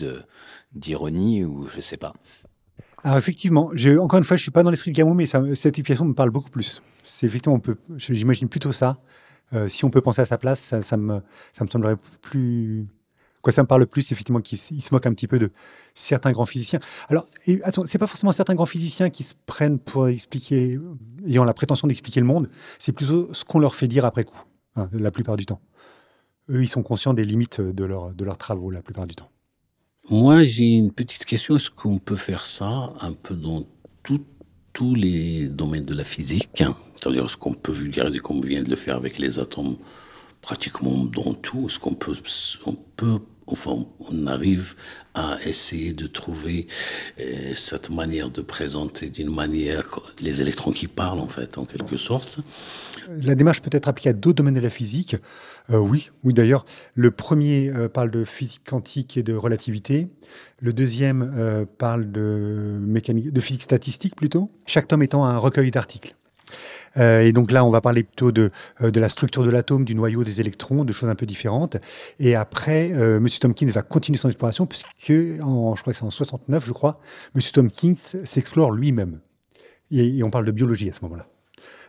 d'ironie, 0.74 1.44
ou 1.44 1.68
je 1.68 1.82
sais 1.82 1.98
pas. 1.98 2.14
Alors 3.04 3.18
effectivement, 3.18 3.70
je, 3.74 3.98
encore 3.98 4.18
une 4.18 4.24
fois, 4.24 4.38
je 4.38 4.42
suis 4.42 4.52
pas 4.52 4.64
dans 4.64 4.70
l'esprit 4.70 4.92
de 4.92 4.96
Gamow, 4.96 5.14
mais 5.14 5.26
ça, 5.26 5.42
cette 5.56 5.78
explication 5.78 6.06
me 6.06 6.14
parle 6.14 6.30
beaucoup 6.30 6.50
plus. 6.50 6.82
C'est 7.04 7.28
effectivement, 7.28 7.58
on 7.58 7.60
peut, 7.60 7.76
j'imagine 7.98 8.48
plutôt 8.48 8.72
ça. 8.72 8.98
Euh, 9.52 9.68
si 9.68 9.84
on 9.84 9.90
peut 9.90 10.02
penser 10.02 10.22
à 10.22 10.26
sa 10.26 10.38
place, 10.38 10.74
ça, 10.82 10.98
me, 10.98 11.22
ça 11.52 11.66
me 11.66 11.70
semblerait 11.70 11.98
plus. 12.22 12.88
Quoi, 13.42 13.52
ça 13.52 13.62
me 13.62 13.68
parle 13.68 13.86
plus, 13.86 14.10
effectivement, 14.14 14.40
qu'il 14.40 14.58
se 14.58 14.94
moque 14.94 15.06
un 15.06 15.14
petit 15.14 15.28
peu 15.28 15.38
de 15.38 15.52
certains 15.94 16.32
grands 16.32 16.46
physiciens. 16.46 16.80
Alors, 17.10 17.28
c'est 17.46 17.98
pas 17.98 18.08
forcément 18.08 18.32
certains 18.32 18.56
grands 18.56 18.66
physiciens 18.66 19.10
qui 19.10 19.24
se 19.24 19.34
prennent 19.46 19.80
pour 19.80 20.08
expliquer, 20.08 20.80
ayant 21.28 21.44
la 21.44 21.54
prétention 21.54 21.90
d'expliquer 21.90 22.22
le 22.22 22.26
monde, 22.26 22.50
c'est 22.80 22.94
plutôt 22.94 23.34
ce 23.34 23.44
qu'on 23.44 23.60
leur 23.60 23.76
fait 23.76 23.90
dire 23.90 24.06
après 24.06 24.24
coup, 24.24 24.42
hein, 24.78 24.88
la 24.94 25.12
plupart 25.12 25.36
du 25.36 25.46
temps. 25.46 25.60
Eux, 26.50 26.64
ils 26.64 26.70
sont 26.70 26.84
conscients 26.84 27.14
des 27.14 27.26
limites 27.26 27.60
de, 27.60 27.84
leur, 27.84 28.14
de 28.14 28.24
leurs 28.24 28.38
travaux, 28.38 28.70
la 28.72 28.82
plupart 28.82 29.08
du 29.08 29.16
temps. 29.16 29.30
Moi, 30.10 30.44
j'ai 30.44 30.66
une 30.66 30.92
petite 30.92 31.24
question. 31.24 31.56
Est-ce 31.56 31.70
qu'on 31.72 31.98
peut 31.98 32.18
faire 32.18 32.46
ça 32.46 32.94
un 33.00 33.14
peu 33.14 33.36
dans 33.36 33.64
tous 34.74 34.96
les 34.96 35.48
domaines 35.48 35.86
de 35.86 35.94
la 35.94 36.04
physique? 36.04 36.62
C'est-à-dire, 36.96 37.26
est-ce 37.26 37.38
qu'on 37.38 37.54
peut 37.54 37.72
vulgariser 37.72 38.20
comme 38.20 38.38
on 38.38 38.42
vient 38.42 38.64
de 38.64 38.70
le 38.70 38.76
faire 38.76 38.98
avec 38.98 39.18
les 39.18 39.40
atomes 39.40 39.78
pratiquement 40.42 41.06
dans 41.06 41.34
tout? 41.34 41.68
Est-ce 41.68 41.80
qu'on 41.80 41.94
peut, 41.94 42.14
on 42.66 42.74
peut, 42.74 43.20
enfin, 43.48 43.86
on 44.00 44.28
arrive 44.28 44.76
à 45.14 45.38
essayer 45.46 45.94
de 45.94 46.08
trouver 46.08 46.68
euh, 47.20 47.54
cette 47.56 47.90
manière 47.90 48.30
de 48.30 48.42
présenter 48.42 49.10
d'une 49.10 49.34
manière 49.34 50.00
les 50.22 50.42
électrons 50.42 50.72
qui 50.72 50.88
parlent, 50.88 51.20
en 51.20 51.28
fait, 51.28 51.58
en 51.58 51.66
quelque 51.66 51.98
sorte 51.98 52.40
La 53.08 53.36
démarche 53.36 53.62
peut 53.62 53.70
être 53.72 53.88
appliquée 53.88 54.10
à 54.10 54.14
d'autres 54.14 54.38
domaines 54.38 54.56
de 54.56 54.60
la 54.60 54.70
physique. 54.70 55.16
Euh, 55.70 55.78
oui, 55.78 56.10
oui 56.24 56.34
d'ailleurs. 56.34 56.66
Le 56.96 57.12
premier 57.12 57.70
euh, 57.70 57.90
parle 57.90 58.10
de 58.10 58.26
physique 58.26 58.64
quantique 58.68 59.18
et 59.18 59.24
de 59.24 59.34
relativité. 59.34 60.08
Le 60.60 60.74
deuxième 60.74 61.68
parle 61.78 62.12
de, 62.12 62.80
mécanique, 62.82 63.32
de 63.32 63.40
physique 63.42 63.62
statistique 63.62 64.16
plutôt. 64.16 64.50
Chaque 64.66 64.88
tome 64.88 65.04
étant 65.04 65.26
un 65.26 65.38
recueil 65.38 65.70
d'articles. 65.70 66.16
Euh, 66.98 67.22
et 67.22 67.32
donc 67.32 67.52
là, 67.52 67.66
on 67.66 67.70
va 67.72 67.82
parler 67.82 68.04
plutôt 68.04 68.32
de, 68.32 68.52
euh, 68.82 68.92
de 68.92 69.00
la 69.00 69.10
structure 69.10 69.44
de 69.44 69.50
l'atome, 69.50 69.86
du 69.86 69.96
noyau, 69.96 70.24
des 70.24 70.40
électrons, 70.42 70.84
de 70.84 70.94
choses 70.94 71.10
un 71.10 71.16
peu 71.16 71.26
différentes. 71.26 71.78
Et 72.20 72.36
après, 72.36 72.92
euh, 72.94 73.18
M. 73.18 73.28
Tompkins 73.40 73.68
va 73.68 73.82
continuer 73.82 74.18
son 74.18 74.30
exploration, 74.30 74.66
puisque, 74.66 75.12
en, 75.42 75.76
je 75.76 75.82
crois 75.82 75.94
que 75.94 76.00
c'est 76.00 76.06
en 76.06 76.12
69, 76.12 76.66
je 76.66 76.72
crois, 76.72 77.00
M. 77.36 77.42
Tompkins 77.54 77.96
s'explore 77.96 78.72
lui-même. 78.72 79.20
Et, 79.92 80.24
on 80.24 80.30
parle 80.30 80.46
de 80.46 80.52
biologie 80.52 80.90
à 80.90 80.94
ce 80.94 81.00
moment-là. 81.04 81.28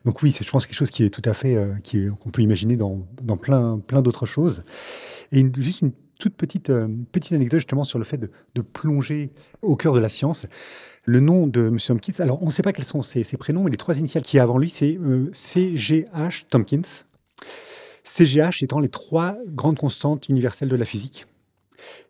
Donc 0.04 0.20
oui, 0.22 0.32
c'est 0.32 0.44
je 0.44 0.50
pense 0.50 0.66
quelque 0.66 0.76
chose 0.76 0.90
qui 0.90 1.02
est 1.04 1.08
tout 1.10 1.22
à 1.24 1.32
fait, 1.32 1.56
euh, 1.56 1.72
qu'on 2.22 2.30
peut 2.30 2.42
imaginer 2.42 2.76
dans, 2.76 3.06
dans 3.22 3.38
plein, 3.38 3.78
plein 3.78 4.02
d'autres 4.02 4.26
choses. 4.26 4.64
Et 5.32 5.40
une- 5.40 5.54
juste 5.56 5.80
une 5.80 5.92
toute 6.18 6.34
petite, 6.34 6.70
euh, 6.70 6.88
petite 7.12 7.32
anecdote 7.32 7.60
justement 7.60 7.84
sur 7.84 7.98
le 7.98 8.04
fait 8.04 8.18
de, 8.18 8.30
de 8.54 8.62
plonger 8.62 9.30
au 9.62 9.76
cœur 9.76 9.92
de 9.92 10.00
la 10.00 10.08
science. 10.08 10.46
Le 11.04 11.20
nom 11.20 11.46
de 11.46 11.66
M. 11.66 11.78
Tompkins, 11.78 12.22
alors 12.22 12.42
on 12.42 12.46
ne 12.46 12.50
sait 12.50 12.62
pas 12.62 12.72
quels 12.72 12.86
sont 12.86 13.02
ses, 13.02 13.24
prénoms, 13.36 13.64
mais 13.64 13.70
les 13.70 13.76
trois 13.76 13.98
initiales 13.98 14.22
qui 14.22 14.38
y 14.38 14.40
a 14.40 14.42
avant 14.42 14.56
lui, 14.56 14.70
c'est 14.70 14.96
euh, 14.96 15.28
CGH 15.32 16.46
Tompkins. 16.48 17.04
CGH 18.04 18.62
étant 18.62 18.80
les 18.80 18.88
trois 18.88 19.36
grandes 19.48 19.78
constantes 19.78 20.28
universelles 20.28 20.68
de 20.68 20.76
la 20.76 20.84
physique. 20.84 21.26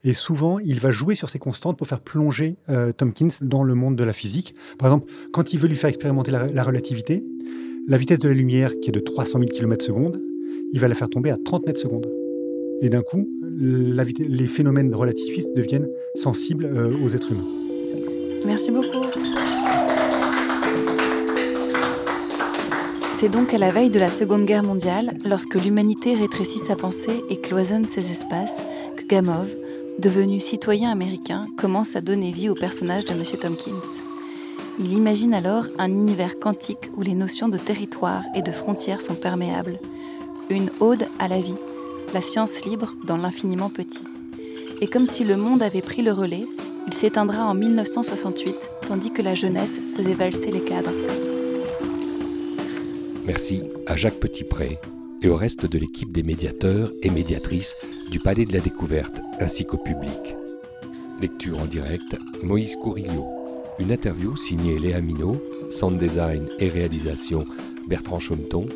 Et 0.05 0.13
souvent, 0.13 0.61
il 0.61 0.79
va 0.79 0.93
jouer 0.93 1.17
sur 1.17 1.29
ces 1.29 1.41
constantes 1.41 1.77
pour 1.77 1.89
faire 1.89 2.01
plonger 2.01 2.57
euh, 2.69 2.93
Tompkins 2.93 3.29
dans 3.43 3.65
le 3.65 3.75
monde 3.75 3.97
de 3.97 4.05
la 4.05 4.13
physique. 4.13 4.55
Par 4.79 4.89
exemple, 4.89 5.13
quand 5.33 5.53
il 5.53 5.59
veut 5.59 5.69
lui 5.69 5.77
faire 5.77 5.89
expérimenter 5.89 6.31
la, 6.31 6.47
la 6.47 6.63
relativité, 6.63 7.25
la 7.89 7.99
vitesse 7.99 8.21
de 8.21 8.29
la 8.29 8.35
lumière, 8.35 8.79
qui 8.81 8.91
est 8.91 8.93
de 8.93 9.01
300 9.01 9.41
000 9.41 9.51
km 9.51 9.85
secondes, 9.85 10.21
il 10.73 10.81
va 10.81 10.89
la 10.89 10.95
faire 10.95 11.09
tomber 11.09 11.31
à 11.31 11.37
30 11.37 11.67
mètres 11.67 11.81
secondes. 11.81 12.11
Et 12.81 12.89
d'un 12.89 13.03
coup, 13.03 13.29
les 13.57 14.47
phénomènes 14.47 14.95
relativistes 14.95 15.57
deviennent 15.57 15.89
sensibles 16.15 16.67
euh, 16.67 16.97
aux 17.03 17.09
êtres 17.09 17.33
humains. 17.33 17.45
Merci 18.47 18.71
beaucoup. 18.71 19.07
C'est 23.19 23.31
donc 23.31 23.55
à 23.55 23.59
la 23.59 23.71
veille 23.71 23.91
de 23.91 23.99
la 23.99 24.11
Seconde 24.11 24.45
Guerre 24.45 24.65
mondiale, 24.65 25.17
lorsque 25.25 25.55
l'humanité 25.55 26.15
rétrécit 26.15 26.59
sa 26.59 26.77
pensée 26.77 27.23
et 27.31 27.39
cloisonne 27.39 27.87
ses 27.87 28.11
espaces, 28.11 28.61
que 28.97 29.07
Gamov, 29.07 29.49
devenu 29.99 30.41
citoyen 30.41 30.91
américain, 30.91 31.47
commence 31.57 31.97
à 31.97 32.01
donner 32.01 32.33
vie 32.33 32.51
au 32.51 32.55
personnage 32.55 33.05
de 33.07 33.13
M. 33.13 33.23
Tompkins. 33.41 33.71
Il 34.79 34.93
imagine 34.93 35.33
alors 35.33 35.69
un 35.79 35.91
univers 35.91 36.39
quantique 36.39 36.91
où 36.97 37.03
les 37.03 37.15
notions 37.15 37.49
de 37.49 37.57
territoire 37.57 38.25
et 38.35 38.43
de 38.43 38.51
frontières 38.51 39.01
sont 39.01 39.15
perméables. 39.15 39.79
Une 40.51 40.69
ode 40.81 41.07
à 41.19 41.29
la 41.29 41.41
vie, 41.41 41.55
la 42.15 42.23
science 42.23 42.65
libre 42.65 42.95
dans 43.05 43.17
l'infiniment 43.17 43.69
petit. 43.69 44.05
Et 44.81 44.87
comme 44.87 45.07
si 45.07 45.25
le 45.25 45.37
monde 45.37 45.65
avait 45.65 45.83
pris 45.83 46.01
le 46.01 46.13
relais, 46.13 46.47
il 46.87 46.95
s'éteindra 46.95 47.45
en 47.45 47.55
1968, 47.55 48.55
tandis 48.87 49.11
que 49.11 49.21
la 49.21 49.35
jeunesse 49.35 49.81
faisait 49.97 50.15
valser 50.15 50.53
les 50.53 50.61
cadres. 50.61 50.93
Merci 53.27 53.63
à 53.87 53.97
Jacques 53.97 54.21
Petitpré 54.21 54.79
et 55.23 55.29
au 55.29 55.35
reste 55.35 55.67
de 55.67 55.77
l'équipe 55.77 56.13
des 56.13 56.23
médiateurs 56.23 56.89
et 57.03 57.11
médiatrices 57.11 57.75
du 58.13 58.21
Palais 58.21 58.45
de 58.45 58.53
la 58.53 58.61
Découverte, 58.61 59.21
ainsi 59.41 59.65
qu'au 59.65 59.79
public. 59.79 60.37
Lecture 61.21 61.59
en 61.59 61.67
direct, 61.67 62.17
Moïse 62.45 62.77
Courillo. 62.77 63.27
Une 63.81 63.91
interview 63.91 64.37
signée 64.37 64.79
Léa 64.79 65.01
Minot, 65.01 65.43
sound 65.69 65.99
design 65.99 66.47
et 66.61 66.69
réalisation 66.69 67.45
Bertrand 67.89 68.21
Chaumeton. 68.21 68.67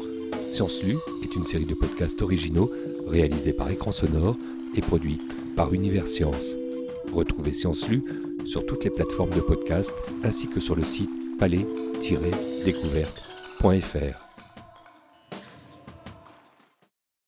Science 0.50 0.82
Lue 0.82 0.96
est 1.22 1.36
une 1.36 1.44
série 1.44 1.66
de 1.66 1.74
podcasts 1.74 2.22
originaux 2.22 2.70
réalisés 3.08 3.52
par 3.52 3.70
Écran 3.70 3.92
Sonore 3.92 4.36
et 4.76 4.80
produite 4.80 5.20
par 5.56 5.74
Univers 5.74 6.06
Science. 6.06 6.54
Retrouvez 7.12 7.52
Science 7.52 7.88
Lue 7.88 8.04
sur 8.44 8.64
toutes 8.66 8.84
les 8.84 8.90
plateformes 8.90 9.34
de 9.34 9.40
podcast 9.40 9.92
ainsi 10.22 10.46
que 10.48 10.60
sur 10.60 10.76
le 10.76 10.84
site 10.84 11.10
palais-découverte.fr. 11.38 14.27